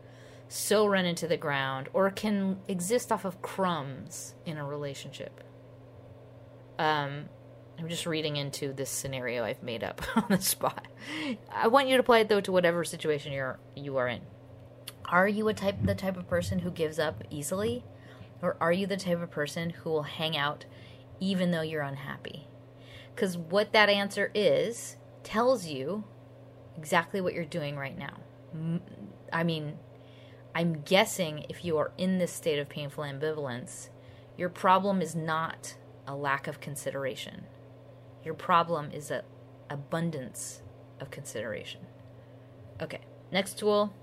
so 0.48 0.86
run 0.86 1.06
into 1.06 1.28
the 1.28 1.38
ground 1.38 1.88
or 1.94 2.10
can 2.10 2.60
exist 2.68 3.12
off 3.12 3.24
of 3.24 3.42
crumbs 3.42 4.36
in 4.46 4.58
a 4.58 4.66
relationship. 4.66 5.44
Um, 6.78 7.30
I'm 7.78 7.88
just 7.88 8.06
reading 8.06 8.36
into 8.36 8.74
this 8.74 8.90
scenario 8.90 9.44
I've 9.44 9.64
made 9.64 9.84
up 9.84 10.02
on 10.16 10.26
the 10.30 10.42
spot. 10.42 10.88
I 11.52 11.68
want 11.68 11.88
you 11.88 11.96
to 11.96 12.02
apply 12.02 12.20
it 12.20 12.30
though 12.30 12.42
to 12.42 12.52
whatever 12.52 12.84
situation 12.84 13.32
you're 13.32 13.60
you 13.76 13.98
are 13.98 14.08
in. 14.08 14.22
Are 15.06 15.28
you 15.28 15.48
a 15.48 15.54
type 15.54 15.78
the 15.82 15.96
type 15.96 16.18
of 16.18 16.28
person 16.28 16.60
who 16.60 16.72
gives 16.72 17.00
up 17.00 17.24
easily, 17.30 17.84
or 18.42 18.58
are 18.60 18.72
you 18.72 18.86
the 18.86 18.98
type 18.98 19.22
of 19.22 19.32
person 19.32 19.70
who 19.72 19.90
will 19.90 20.04
hang 20.04 20.36
out 20.36 20.66
even 21.20 21.52
though 21.52 21.62
you're 21.62 21.82
unhappy? 21.82 22.48
Because 23.16 23.38
what 23.38 23.72
that 23.74 23.90
answer 23.90 24.30
is 24.34 24.98
tells 25.24 25.66
you 25.66 26.04
exactly 26.80 27.20
what 27.20 27.34
you're 27.34 27.44
doing 27.44 27.76
right 27.76 27.98
now. 27.98 28.16
I 29.34 29.44
mean, 29.44 29.78
I'm 30.56 30.82
guessing 30.82 31.46
if 31.50 31.66
you 31.66 31.78
are 31.78 31.92
in 31.98 32.20
this 32.20 32.32
state 32.32 32.58
of 32.58 32.70
painful 32.70 33.04
ambivalence, 33.04 33.90
your 34.38 34.50
problem 34.50 35.02
is 35.02 35.14
not 35.14 35.76
a 36.08 36.16
lack 36.16 36.48
of 36.48 36.62
consideration. 36.62 37.44
Your 38.24 38.34
problem 38.34 38.92
is 38.92 39.12
an 39.12 39.24
abundance 39.70 40.62
of 41.02 41.12
consideration. 41.12 41.82
Okay, 42.82 43.02
next 43.30 43.60
tool 43.60 43.94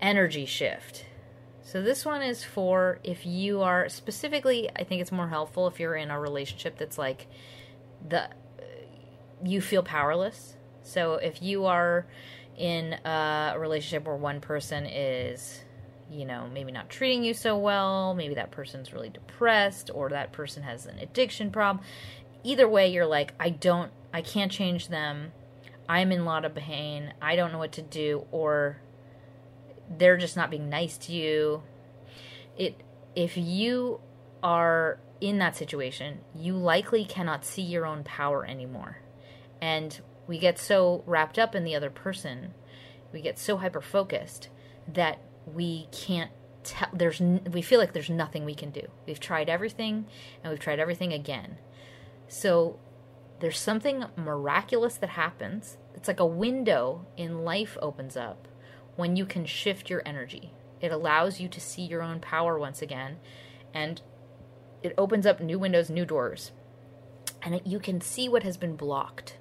energy 0.00 0.46
shift. 0.46 1.06
So, 1.64 1.82
this 1.82 2.04
one 2.04 2.22
is 2.22 2.44
for 2.44 3.00
if 3.02 3.26
you 3.26 3.62
are 3.62 3.88
specifically, 3.88 4.70
I 4.76 4.84
think 4.84 5.00
it's 5.00 5.12
more 5.12 5.28
helpful 5.28 5.66
if 5.66 5.80
you're 5.80 5.96
in 5.96 6.10
a 6.10 6.20
relationship 6.20 6.78
that's 6.78 6.98
like 6.98 7.26
the 8.08 8.28
you 9.44 9.60
feel 9.60 9.82
powerless. 9.82 10.56
So, 10.82 11.14
if 11.14 11.42
you 11.42 11.66
are 11.66 12.06
in 12.56 12.94
a 13.04 13.54
relationship 13.58 14.06
where 14.06 14.16
one 14.16 14.40
person 14.40 14.86
is 14.86 15.64
you 16.10 16.26
know 16.26 16.46
maybe 16.52 16.70
not 16.70 16.90
treating 16.90 17.24
you 17.24 17.32
so 17.32 17.56
well 17.56 18.12
maybe 18.12 18.34
that 18.34 18.50
person's 18.50 18.92
really 18.92 19.08
depressed 19.08 19.90
or 19.94 20.10
that 20.10 20.30
person 20.30 20.62
has 20.62 20.84
an 20.84 20.98
addiction 20.98 21.50
problem 21.50 21.82
either 22.44 22.68
way 22.68 22.92
you're 22.92 23.06
like 23.06 23.32
i 23.40 23.48
don't 23.48 23.90
i 24.12 24.20
can't 24.20 24.52
change 24.52 24.88
them. 24.88 25.32
I'm 25.88 26.12
in 26.12 26.20
a 26.20 26.24
lot 26.24 26.44
of 26.44 26.54
pain. 26.54 27.12
I 27.20 27.36
don't 27.36 27.52
know 27.52 27.58
what 27.58 27.72
to 27.72 27.82
do. 27.82 28.26
Or 28.30 28.78
they're 29.98 30.16
just 30.16 30.36
not 30.36 30.50
being 30.50 30.68
nice 30.68 30.96
to 30.98 31.12
you. 31.12 31.62
It 32.56 32.80
if 33.14 33.36
you 33.36 34.00
are 34.42 34.98
in 35.20 35.38
that 35.38 35.54
situation 35.54 36.18
you 36.34 36.56
likely 36.56 37.04
cannot 37.04 37.44
see 37.44 37.62
your 37.62 37.86
own 37.86 38.04
power 38.04 38.44
anymore. 38.44 38.98
And 39.60 40.00
we 40.32 40.38
get 40.38 40.58
so 40.58 41.04
wrapped 41.04 41.38
up 41.38 41.54
in 41.54 41.62
the 41.62 41.74
other 41.74 41.90
person, 41.90 42.54
we 43.12 43.20
get 43.20 43.38
so 43.38 43.58
hyper 43.58 43.82
focused 43.82 44.48
that 44.90 45.18
we 45.44 45.88
can't 45.92 46.30
tell. 46.64 46.88
There's 46.90 47.20
we 47.20 47.60
feel 47.60 47.78
like 47.78 47.92
there's 47.92 48.08
nothing 48.08 48.46
we 48.46 48.54
can 48.54 48.70
do. 48.70 48.80
We've 49.04 49.20
tried 49.20 49.50
everything, 49.50 50.06
and 50.42 50.50
we've 50.50 50.58
tried 50.58 50.80
everything 50.80 51.12
again. 51.12 51.58
So 52.28 52.78
there's 53.40 53.58
something 53.58 54.06
miraculous 54.16 54.94
that 54.96 55.10
happens. 55.10 55.76
It's 55.94 56.08
like 56.08 56.20
a 56.20 56.24
window 56.24 57.04
in 57.18 57.44
life 57.44 57.76
opens 57.82 58.16
up 58.16 58.48
when 58.96 59.16
you 59.16 59.26
can 59.26 59.44
shift 59.44 59.90
your 59.90 60.00
energy. 60.06 60.54
It 60.80 60.92
allows 60.92 61.40
you 61.40 61.48
to 61.48 61.60
see 61.60 61.82
your 61.82 62.00
own 62.00 62.20
power 62.20 62.58
once 62.58 62.80
again, 62.80 63.18
and 63.74 64.00
it 64.82 64.94
opens 64.96 65.26
up 65.26 65.40
new 65.40 65.58
windows, 65.58 65.90
new 65.90 66.06
doors, 66.06 66.52
and 67.42 67.56
it, 67.56 67.66
you 67.66 67.78
can 67.78 68.00
see 68.00 68.30
what 68.30 68.44
has 68.44 68.56
been 68.56 68.76
blocked 68.76 69.36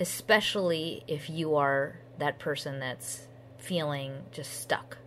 especially 0.00 1.04
if 1.06 1.30
you 1.30 1.54
are 1.56 2.00
that 2.18 2.38
person 2.38 2.80
that's 2.80 3.26
feeling 3.58 4.22
just 4.32 4.60
stuck. 4.60 4.98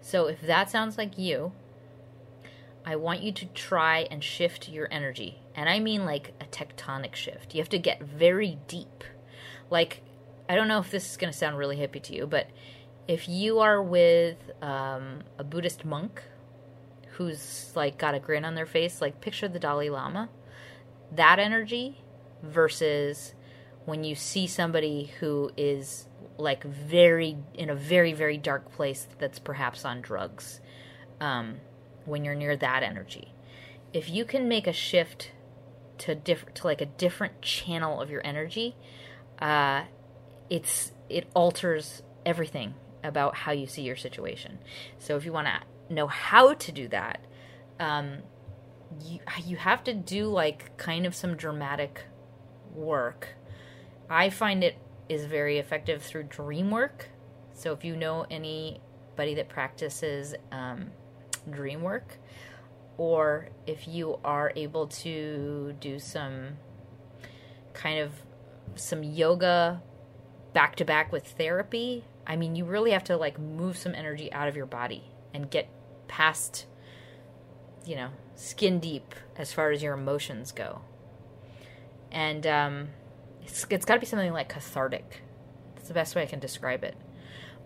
So 0.00 0.26
if 0.26 0.40
that 0.42 0.70
sounds 0.70 0.98
like 0.98 1.18
you, 1.18 1.52
I 2.84 2.96
want 2.96 3.22
you 3.22 3.32
to 3.32 3.46
try 3.46 4.08
and 4.10 4.22
shift 4.22 4.68
your 4.68 4.88
energy. 4.90 5.38
And 5.54 5.68
I 5.68 5.78
mean 5.78 6.04
like 6.04 6.34
a 6.40 6.44
tectonic 6.44 7.14
shift. 7.14 7.54
You 7.54 7.60
have 7.60 7.68
to 7.70 7.78
get 7.78 8.02
very 8.02 8.58
deep. 8.66 9.04
Like, 9.70 10.02
I 10.48 10.56
don't 10.56 10.68
know 10.68 10.80
if 10.80 10.90
this 10.90 11.10
is 11.10 11.16
going 11.16 11.32
to 11.32 11.38
sound 11.38 11.56
really 11.56 11.76
hippie 11.76 12.02
to 12.02 12.14
you, 12.14 12.26
but 12.26 12.48
if 13.08 13.28
you 13.28 13.60
are 13.60 13.82
with 13.82 14.36
um, 14.60 15.20
a 15.38 15.44
Buddhist 15.44 15.84
monk 15.84 16.22
who's 17.12 17.72
like 17.74 17.98
got 17.98 18.14
a 18.14 18.18
grin 18.18 18.44
on 18.44 18.54
their 18.54 18.66
face, 18.66 19.00
like 19.00 19.20
picture 19.20 19.48
the 19.48 19.58
Dalai 19.58 19.88
Lama, 19.88 20.28
that 21.12 21.38
energy 21.38 22.02
versus 22.42 23.34
when 23.84 24.04
you 24.04 24.14
see 24.14 24.46
somebody 24.46 25.12
who 25.20 25.50
is 25.56 26.06
like 26.38 26.64
very 26.64 27.36
in 27.54 27.70
a 27.70 27.74
very 27.74 28.12
very 28.12 28.38
dark 28.38 28.72
place 28.72 29.06
that's 29.18 29.38
perhaps 29.38 29.84
on 29.84 30.00
drugs 30.00 30.60
um, 31.20 31.56
when 32.04 32.24
you're 32.24 32.34
near 32.34 32.56
that 32.56 32.82
energy. 32.82 33.32
If 33.92 34.08
you 34.08 34.24
can 34.24 34.48
make 34.48 34.66
a 34.66 34.72
shift 34.72 35.30
to 35.98 36.14
different 36.14 36.56
to 36.56 36.66
like 36.66 36.80
a 36.80 36.86
different 36.86 37.42
channel 37.42 38.00
of 38.00 38.10
your 38.10 38.24
energy 38.24 38.74
uh, 39.38 39.84
it's 40.48 40.92
it 41.08 41.26
alters 41.34 42.02
everything 42.24 42.74
about 43.04 43.34
how 43.34 43.52
you 43.52 43.66
see 43.66 43.82
your 43.82 43.96
situation. 43.96 44.58
So 44.98 45.16
if 45.16 45.24
you 45.24 45.32
want 45.32 45.48
to 45.48 45.94
know 45.94 46.06
how 46.06 46.54
to 46.54 46.72
do 46.72 46.88
that 46.88 47.20
um, 47.78 48.18
you, 49.04 49.20
you 49.44 49.56
have 49.56 49.84
to 49.84 49.94
do 49.94 50.26
like 50.26 50.76
kind 50.76 51.06
of 51.06 51.14
some 51.14 51.36
dramatic 51.36 52.02
work 52.74 53.28
I 54.08 54.30
find 54.30 54.62
it 54.62 54.76
is 55.08 55.24
very 55.24 55.58
effective 55.58 56.02
through 56.02 56.24
dream 56.24 56.70
work. 56.70 57.08
So 57.54 57.72
if 57.72 57.84
you 57.84 57.96
know 57.96 58.26
anybody 58.30 59.34
that 59.34 59.48
practices 59.48 60.34
um, 60.50 60.90
dream 61.50 61.82
work, 61.82 62.18
or 62.98 63.48
if 63.66 63.88
you 63.88 64.18
are 64.24 64.52
able 64.56 64.86
to 64.86 65.74
do 65.80 65.98
some 65.98 66.56
kind 67.72 67.98
of 67.98 68.12
some 68.74 69.02
yoga 69.02 69.82
back 70.52 70.76
to 70.76 70.84
back 70.84 71.12
with 71.12 71.26
therapy, 71.26 72.04
I 72.26 72.36
mean, 72.36 72.54
you 72.54 72.64
really 72.64 72.92
have 72.92 73.04
to 73.04 73.16
like 73.16 73.38
move 73.38 73.76
some 73.76 73.94
energy 73.94 74.32
out 74.32 74.48
of 74.48 74.56
your 74.56 74.66
body 74.66 75.04
and 75.34 75.50
get 75.50 75.68
past, 76.08 76.66
you 77.84 77.96
know, 77.96 78.10
skin 78.34 78.78
deep 78.78 79.14
as 79.36 79.52
far 79.52 79.70
as 79.70 79.82
your 79.82 79.94
emotions 79.94 80.52
go. 80.52 80.82
And 82.10 82.46
um, 82.46 82.88
it's, 83.44 83.66
it's 83.70 83.84
got 83.84 83.94
to 83.94 84.00
be 84.00 84.06
something 84.06 84.32
like 84.32 84.48
cathartic. 84.48 85.22
That's 85.74 85.88
the 85.88 85.94
best 85.94 86.14
way 86.14 86.22
I 86.22 86.26
can 86.26 86.38
describe 86.38 86.84
it. 86.84 86.96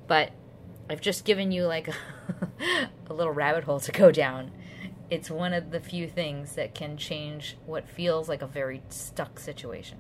But 0.07 0.33
I've 0.89 1.01
just 1.01 1.25
given 1.25 1.53
you 1.53 1.67
like 1.67 1.89
a, 1.89 1.95
a 3.11 3.13
little 3.13 3.33
rabbit 3.33 3.65
hole 3.65 3.81
to 3.81 3.93
go 3.93 4.11
down. 4.11 4.53
It's 5.11 5.31
one 5.31 5.53
of 5.53 5.71
the 5.71 5.81
few 5.81 6.09
things 6.09 6.55
that 6.55 6.75
can 6.75 6.97
change 6.97 7.57
what 7.67 7.89
feels 7.89 8.29
like 8.29 8.43
a 8.43 8.47
very 8.47 8.83
stuck 8.89 9.39
situation. 9.39 9.99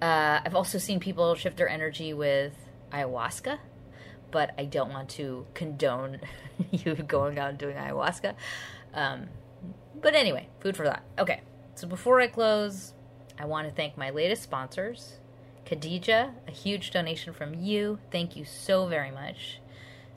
Uh, 0.00 0.40
I've 0.44 0.54
also 0.54 0.76
seen 0.78 1.00
people 1.00 1.34
shift 1.34 1.56
their 1.56 1.68
energy 1.68 2.12
with 2.12 2.52
ayahuasca, 2.92 3.58
but 4.30 4.52
I 4.58 4.66
don't 4.66 4.90
want 4.90 5.08
to 5.10 5.46
condone 5.54 6.20
you 6.70 6.94
going 6.94 7.38
out 7.38 7.50
and 7.50 7.58
doing 7.58 7.76
ayahuasca. 7.76 8.34
Um, 8.92 9.28
but 10.00 10.14
anyway, 10.14 10.48
food 10.60 10.76
for 10.76 10.84
thought. 10.84 11.02
Okay, 11.18 11.40
so 11.74 11.86
before 11.86 12.20
I 12.20 12.26
close, 12.26 12.92
I 13.38 13.44
want 13.44 13.68
to 13.68 13.74
thank 13.74 13.96
my 13.96 14.10
latest 14.10 14.42
sponsors. 14.42 15.18
Khadija, 15.66 16.32
a 16.46 16.50
huge 16.50 16.90
donation 16.90 17.32
from 17.32 17.54
you. 17.54 17.98
Thank 18.10 18.36
you 18.36 18.44
so 18.44 18.86
very 18.86 19.10
much. 19.10 19.60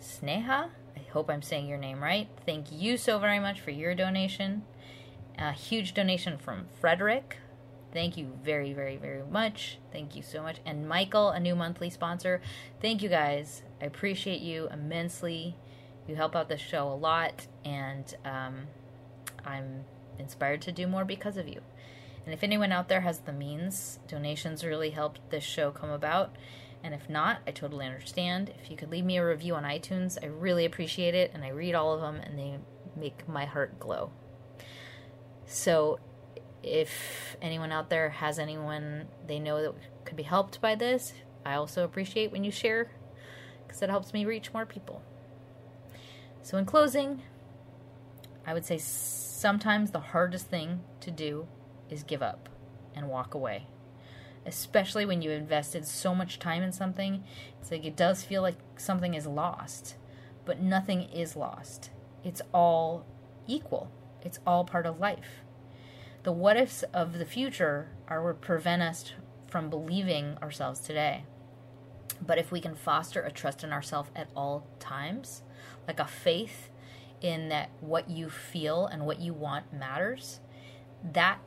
Sneha, 0.01 0.69
I 0.95 1.11
hope 1.11 1.29
I'm 1.29 1.41
saying 1.41 1.67
your 1.67 1.77
name 1.77 2.01
right. 2.01 2.27
Thank 2.45 2.71
you 2.71 2.97
so 2.97 3.19
very 3.19 3.39
much 3.39 3.59
for 3.59 3.71
your 3.71 3.95
donation. 3.95 4.63
A 5.37 5.51
huge 5.51 5.93
donation 5.93 6.37
from 6.37 6.67
Frederick. 6.79 7.37
Thank 7.91 8.17
you 8.17 8.37
very, 8.43 8.73
very, 8.73 8.97
very 8.97 9.23
much. 9.23 9.79
Thank 9.91 10.15
you 10.15 10.21
so 10.21 10.43
much. 10.43 10.57
And 10.65 10.87
Michael, 10.87 11.29
a 11.29 11.39
new 11.39 11.55
monthly 11.55 11.89
sponsor. 11.89 12.41
Thank 12.81 13.01
you 13.01 13.09
guys. 13.09 13.63
I 13.81 13.85
appreciate 13.85 14.41
you 14.41 14.69
immensely. 14.71 15.55
You 16.07 16.15
help 16.15 16.35
out 16.35 16.49
the 16.49 16.57
show 16.57 16.87
a 16.87 16.93
lot, 16.93 17.47
and 17.65 18.15
um, 18.25 18.67
I'm 19.45 19.85
inspired 20.19 20.61
to 20.63 20.71
do 20.71 20.87
more 20.87 21.05
because 21.05 21.37
of 21.37 21.47
you. 21.47 21.61
And 22.29 22.33
if 22.35 22.43
anyone 22.43 22.71
out 22.71 22.89
there 22.89 23.01
has 23.01 23.21
the 23.21 23.33
means, 23.33 23.97
donations 24.07 24.63
really 24.63 24.91
helped 24.91 25.31
this 25.31 25.43
show 25.43 25.71
come 25.71 25.89
about. 25.89 26.35
And 26.83 26.93
if 26.93 27.09
not, 27.09 27.39
I 27.47 27.49
totally 27.49 27.87
understand. 27.87 28.53
If 28.61 28.69
you 28.69 28.77
could 28.77 28.91
leave 28.91 29.03
me 29.03 29.17
a 29.17 29.25
review 29.25 29.55
on 29.55 29.63
iTunes, 29.63 30.15
I 30.21 30.27
really 30.27 30.63
appreciate 30.63 31.15
it, 31.15 31.31
and 31.33 31.43
I 31.43 31.49
read 31.49 31.73
all 31.73 31.91
of 31.91 32.01
them, 32.01 32.17
and 32.17 32.37
they 32.37 32.59
make 32.95 33.27
my 33.27 33.45
heart 33.45 33.79
glow. 33.79 34.11
So 35.47 35.97
if 36.61 37.35
anyone 37.41 37.71
out 37.71 37.89
there 37.89 38.09
has 38.09 38.37
anyone 38.37 39.07
they 39.25 39.39
know 39.39 39.59
that 39.63 39.73
could 40.05 40.15
be 40.15 40.21
helped 40.21 40.61
by 40.61 40.75
this, 40.75 41.13
I 41.43 41.55
also 41.55 41.83
appreciate 41.83 42.31
when 42.31 42.43
you 42.43 42.51
share 42.51 42.91
because 43.65 43.81
it 43.81 43.89
helps 43.89 44.13
me 44.13 44.23
reach 44.23 44.53
more 44.53 44.67
people. 44.67 45.01
So, 46.43 46.59
in 46.59 46.67
closing, 46.67 47.23
I 48.45 48.53
would 48.53 48.65
say 48.65 48.77
sometimes 48.77 49.89
the 49.89 49.99
hardest 49.99 50.45
thing 50.45 50.81
to 50.99 51.09
do 51.09 51.47
is 51.89 52.03
give 52.03 52.21
up 52.21 52.49
and 52.95 53.07
walk 53.07 53.33
away. 53.33 53.67
Especially 54.45 55.05
when 55.05 55.21
you 55.21 55.31
invested 55.31 55.85
so 55.85 56.15
much 56.15 56.39
time 56.39 56.63
in 56.63 56.71
something, 56.71 57.23
it's 57.59 57.71
like 57.71 57.85
it 57.85 57.95
does 57.95 58.23
feel 58.23 58.41
like 58.41 58.57
something 58.77 59.13
is 59.13 59.27
lost, 59.27 59.95
but 60.45 60.61
nothing 60.61 61.03
is 61.03 61.35
lost. 61.35 61.91
It's 62.23 62.41
all 62.53 63.05
equal, 63.47 63.91
it's 64.21 64.39
all 64.45 64.63
part 64.63 64.85
of 64.85 64.99
life 64.99 65.43
the 66.23 66.31
what 66.31 66.57
ifs 66.57 66.83
of 66.93 67.17
the 67.17 67.25
future 67.25 67.89
are 68.07 68.23
what 68.23 68.41
prevent 68.41 68.81
us 68.81 69.13
from 69.47 69.69
believing 69.69 70.37
ourselves 70.41 70.79
today. 70.79 71.23
But 72.21 72.37
if 72.37 72.51
we 72.51 72.59
can 72.59 72.75
foster 72.75 73.21
a 73.21 73.31
trust 73.31 73.63
in 73.63 73.71
ourselves 73.71 74.09
at 74.15 74.29
all 74.35 74.67
times, 74.79 75.43
like 75.87 75.99
a 75.99 76.05
faith 76.05 76.69
in 77.21 77.49
that 77.49 77.69
what 77.79 78.09
you 78.09 78.29
feel 78.29 78.85
and 78.85 79.05
what 79.05 79.19
you 79.19 79.33
want 79.33 79.71
matters, 79.73 80.41
that 81.13 81.39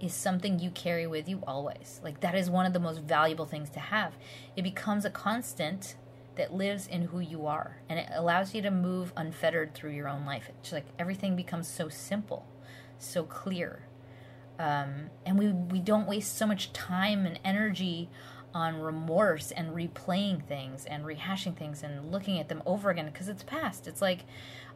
is 0.00 0.12
something 0.12 0.58
you 0.58 0.70
carry 0.70 1.06
with 1.06 1.28
you 1.28 1.42
always. 1.46 2.00
Like 2.04 2.20
that 2.20 2.34
is 2.34 2.50
one 2.50 2.66
of 2.66 2.72
the 2.72 2.80
most 2.80 3.00
valuable 3.00 3.46
things 3.46 3.70
to 3.70 3.80
have. 3.80 4.14
It 4.56 4.62
becomes 4.62 5.04
a 5.04 5.10
constant 5.10 5.96
that 6.36 6.52
lives 6.52 6.86
in 6.86 7.02
who 7.02 7.18
you 7.18 7.46
are 7.46 7.78
and 7.88 7.98
it 7.98 8.08
allows 8.12 8.54
you 8.54 8.62
to 8.62 8.70
move 8.70 9.12
unfettered 9.16 9.74
through 9.74 9.92
your 9.92 10.08
own 10.08 10.26
life. 10.26 10.50
It's 10.60 10.72
like 10.72 10.86
everything 10.98 11.34
becomes 11.34 11.66
so 11.66 11.88
simple, 11.88 12.46
so 12.98 13.24
clear, 13.24 13.86
um, 14.58 15.10
and 15.24 15.38
we 15.38 15.48
we 15.48 15.80
don't 15.80 16.06
waste 16.06 16.36
so 16.36 16.46
much 16.46 16.72
time 16.72 17.26
and 17.26 17.38
energy 17.44 18.08
on 18.54 18.80
remorse 18.80 19.50
and 19.50 19.74
replaying 19.74 20.42
things 20.42 20.86
and 20.86 21.04
rehashing 21.04 21.54
things 21.54 21.82
and 21.82 22.10
looking 22.10 22.38
at 22.38 22.48
them 22.48 22.62
over 22.64 22.90
again 22.90 23.06
because 23.06 23.28
it's 23.28 23.42
past. 23.42 23.86
It's 23.86 24.00
like 24.00 24.24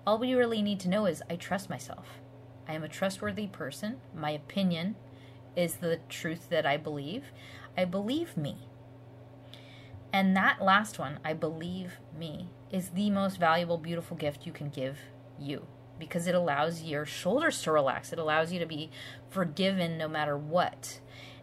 all 0.07 0.19
we 0.19 0.35
really 0.35 0.61
need 0.61 0.81
to 0.81 0.89
know 0.89 1.07
is 1.07 1.23
I 1.31 1.37
trust 1.37 1.71
myself. 1.71 2.21
I 2.69 2.75
am 2.75 2.85
a 2.85 2.89
trustworthy 2.89 3.47
person. 3.47 4.01
My 4.15 4.31
opinion 4.31 4.97
is 5.57 5.77
the 5.77 6.01
truth 6.09 6.49
that 6.51 6.67
I 6.67 6.77
believe. 6.77 7.25
I 7.77 7.85
believe 7.85 8.37
me. 8.37 8.69
And 10.13 10.37
that 10.37 10.63
last 10.63 10.99
one, 10.99 11.21
I 11.25 11.35
believe 11.35 11.99
me, 12.17 12.49
is 12.71 12.91
the 12.91 13.11
most 13.11 13.39
valuable, 13.39 13.79
beautiful 13.79 14.17
gift 14.17 14.47
you 14.47 14.53
can 14.53 14.69
give 14.69 14.99
you 15.39 15.67
because 15.99 16.27
it 16.27 16.35
allows 16.35 16.83
your 16.83 17.05
shoulders 17.05 17.63
to 17.63 17.73
relax. 17.73 18.13
It 18.13 18.19
allows 18.19 18.53
you 18.53 18.59
to 18.59 18.67
be 18.67 18.91
forgiven 19.29 19.99
no 19.99 20.09
matter 20.09 20.37
what. 20.37 21.01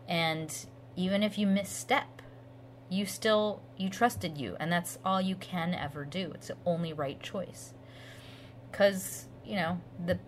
And 0.08 0.54
even 0.96 1.24
if 1.24 1.38
you 1.38 1.48
misstep, 1.48 2.22
you 2.89 3.06
still 3.06 3.62
you 3.76 3.89
trusted 3.89 4.38
you 4.38 4.56
and 4.60 4.72
that's 4.72 4.98
all 5.06 5.22
you 5.22 5.36
can 5.36 5.74
ever 5.74 6.04
do. 6.04 6.32
It's 6.34 6.48
the 6.48 6.58
only 6.65 6.91
right 6.91 7.22
choice. 7.22 7.74
Cuz, 8.72 9.28
you 9.46 9.56
know, 9.56 9.80
the 10.04 10.20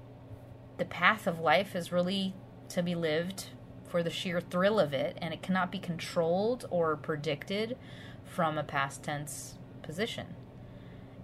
the 0.77 0.85
path 0.85 1.27
of 1.27 1.39
life 1.39 1.75
is 1.75 1.91
really 1.91 2.33
to 2.69 2.83
be 2.83 2.95
lived 2.95 3.47
for 3.89 4.03
the 4.03 4.09
sheer 4.09 4.39
thrill 4.39 4.79
of 4.79 4.93
it 4.93 5.17
and 5.21 5.33
it 5.33 5.41
cannot 5.41 5.71
be 5.71 5.79
controlled 5.79 6.65
or 6.69 6.95
predicted 6.95 7.77
from 8.23 8.57
a 8.57 8.63
past 8.63 9.03
tense 9.03 9.57
position. 9.81 10.27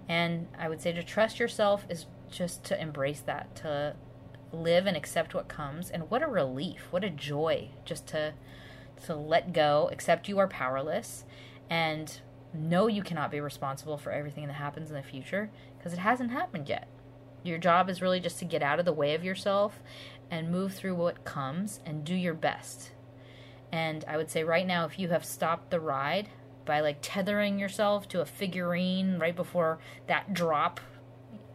And 0.10 0.48
I 0.58 0.68
would 0.68 0.82
say 0.82 0.92
to 0.92 1.04
trust 1.04 1.40
yourself 1.40 1.86
is 1.90 2.06
just 2.30 2.64
to 2.66 2.80
embrace 2.80 3.22
that, 3.22 3.56
to 3.58 3.96
live 4.52 4.86
and 4.86 4.98
accept 4.98 5.34
what 5.34 5.48
comes. 5.48 5.90
And 5.90 6.10
what 6.10 6.24
a 6.24 6.28
relief, 6.28 6.88
what 6.92 7.04
a 7.04 7.10
joy 7.10 7.70
just 7.86 8.08
to 8.08 8.34
to 9.06 9.16
let 9.16 9.52
go, 9.52 9.90
accept 9.92 10.30
you 10.30 10.40
are 10.40 10.48
powerless 10.48 11.26
and 11.70 12.22
know 12.54 12.88
you 12.88 13.04
cannot 13.04 13.30
be 13.30 13.42
responsible 13.42 13.98
for 13.98 14.12
everything 14.12 14.48
that 14.48 14.54
happens 14.54 14.90
in 14.90 14.96
the 14.96 15.04
future 15.04 15.52
because 15.78 15.92
it 15.92 16.00
hasn't 16.00 16.32
happened 16.32 16.70
yet. 16.70 16.88
Your 17.44 17.58
job 17.58 17.90
is 17.90 18.02
really 18.02 18.22
just 18.22 18.40
to 18.40 18.46
get 18.46 18.64
out 18.64 18.80
of 18.80 18.86
the 18.86 18.94
way 18.94 19.14
of 19.14 19.24
yourself 19.24 19.80
and 20.32 20.52
move 20.52 20.74
through 20.74 20.96
what 20.96 21.24
comes 21.24 21.80
and 21.86 22.04
do 22.04 22.16
your 22.16 22.34
best. 22.34 22.92
And 23.72 24.04
I 24.08 24.18
would 24.18 24.30
say 24.32 24.44
right 24.44 24.66
now 24.66 24.86
if 24.86 25.00
you 25.00 25.10
have 25.10 25.26
stopped 25.26 25.72
the 25.72 25.80
ride 25.80 26.30
by 26.66 26.80
like 26.82 26.98
tethering 27.02 27.60
yourself 27.60 28.08
to 28.10 28.22
a 28.22 28.26
figurine 28.26 29.20
right 29.20 29.36
before 29.36 29.80
that 30.08 30.34
drop 30.34 30.80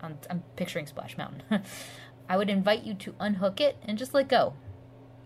I'm, 0.02 0.18
I'm 0.28 0.42
picturing 0.56 0.86
Splash 0.86 1.16
Mountain. 1.16 1.42
I 2.28 2.36
would 2.36 2.50
invite 2.50 2.84
you 2.84 2.94
to 2.94 3.14
unhook 3.18 3.60
it 3.60 3.76
and 3.82 3.98
just 3.98 4.14
let 4.14 4.28
go. 4.28 4.54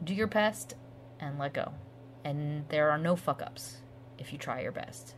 Do 0.02 0.14
your 0.14 0.26
best 0.26 0.74
and 1.20 1.38
let 1.38 1.54
go. 1.54 1.72
And 2.24 2.68
there 2.68 2.90
are 2.90 2.98
no 2.98 3.16
fuck 3.16 3.42
ups 3.42 3.78
if 4.18 4.32
you 4.32 4.38
try 4.38 4.62
your 4.62 4.72
best. 4.72 5.14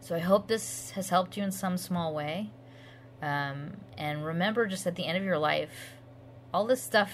So 0.00 0.16
I 0.16 0.18
hope 0.18 0.48
this 0.48 0.90
has 0.90 1.10
helped 1.10 1.36
you 1.36 1.44
in 1.44 1.52
some 1.52 1.76
small 1.76 2.12
way. 2.12 2.50
Um, 3.22 3.76
and 3.96 4.24
remember, 4.24 4.66
just 4.66 4.86
at 4.86 4.96
the 4.96 5.06
end 5.06 5.16
of 5.16 5.22
your 5.22 5.38
life, 5.38 5.94
all 6.52 6.66
this 6.66 6.82
stuff, 6.82 7.12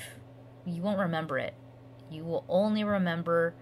you 0.65 0.83
won't 0.83 0.99
remember 0.99 1.39
it. 1.39 1.55
You 2.11 2.25
will 2.25 2.45
only 2.49 2.85
remember 2.85 3.55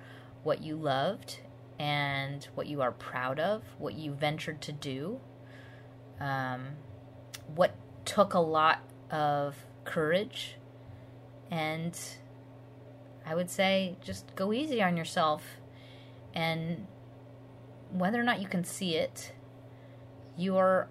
what 0.42 0.62
you 0.62 0.76
loved 0.76 1.40
and 1.78 2.46
what 2.54 2.66
you 2.66 2.80
are 2.80 2.92
proud 2.92 3.38
of, 3.38 3.62
what 3.78 3.94
you 3.94 4.12
ventured 4.12 4.60
to 4.62 4.72
do. 4.72 5.20
Um, 6.20 6.76
what 7.54 7.74
took 8.04 8.34
a 8.34 8.40
lot 8.40 8.80
of 9.10 9.56
courage 9.84 10.56
and 11.50 11.98
I 13.24 13.34
would 13.34 13.50
say 13.50 13.96
just 14.02 14.34
go 14.34 14.52
easy 14.52 14.82
on 14.82 14.96
yourself 14.96 15.42
and 16.34 16.86
whether 17.92 18.20
or 18.20 18.24
not 18.24 18.40
you 18.40 18.48
can 18.48 18.64
see 18.64 18.96
it 18.96 19.32
you 20.36 20.56
are 20.56 20.88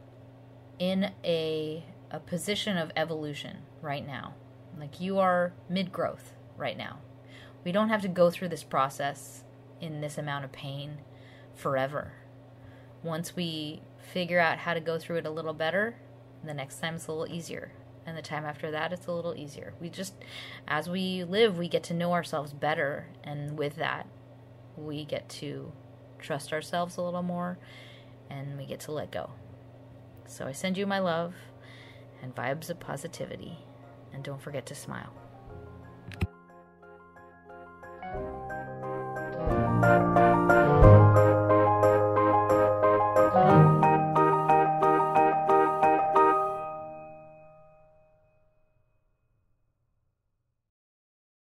in 0.80 1.12
a 1.24 1.86
a 2.12 2.20
position 2.20 2.78
of 2.78 2.92
evolution 2.96 3.58
right 3.82 4.06
now 4.06 4.34
like 4.78 5.00
you 5.00 5.20
are 5.20 5.54
mid 5.70 5.92
growth 5.92 6.34
right 6.58 6.78
now 6.78 6.98
we 7.64 7.72
don't 7.72 7.90
have 7.90 8.02
to 8.02 8.08
go 8.08 8.30
through 8.30 8.50
this 8.50 8.64
process 8.64 9.44
in 9.82 10.02
this 10.02 10.18
amount 10.18 10.46
of 10.46 10.52
pain 10.52 10.98
forever 11.54 12.14
once 13.04 13.36
we 13.36 13.82
figure 13.98 14.40
out 14.40 14.60
how 14.60 14.74
to 14.74 14.80
go 14.80 14.98
through 14.98 15.18
it 15.18 15.26
a 15.26 15.30
little 15.30 15.54
better 15.54 15.96
the 16.46 16.54
next 16.54 16.80
time 16.80 16.96
it's 16.96 17.08
a 17.08 17.12
little 17.12 17.34
easier. 17.34 17.72
And 18.06 18.16
the 18.16 18.22
time 18.22 18.46
after 18.46 18.72
that, 18.72 18.94
it's 18.94 19.08
a 19.08 19.12
little 19.12 19.36
easier. 19.36 19.74
We 19.82 19.90
just, 19.90 20.14
as 20.68 20.88
we 20.88 21.24
live, 21.24 21.58
we 21.58 21.68
get 21.68 21.84
to 21.84 21.94
know 21.94 22.14
ourselves 22.14 22.54
better. 22.54 23.08
And 23.24 23.58
with 23.58 23.78
that, 23.78 24.08
we 24.78 25.06
get 25.06 25.28
to 25.30 25.72
trust 26.20 26.54
ourselves 26.54 26.98
a 26.98 27.02
little 27.02 27.24
more 27.24 27.58
and 28.30 28.58
we 28.58 28.66
get 28.66 28.80
to 28.82 28.92
let 28.92 29.12
go. 29.12 29.32
So 30.28 30.46
I 30.46 30.52
send 30.52 30.78
you 30.78 30.86
my 30.86 31.00
love 31.00 31.34
and 32.22 32.36
vibes 32.36 32.70
of 32.70 32.80
positivity 32.80 33.65
and 34.16 34.24
don't 34.24 34.42
forget 34.42 34.66
to 34.66 34.76
smile. 34.76 35.14
Thank 39.86 40.18
you. 40.18 40.25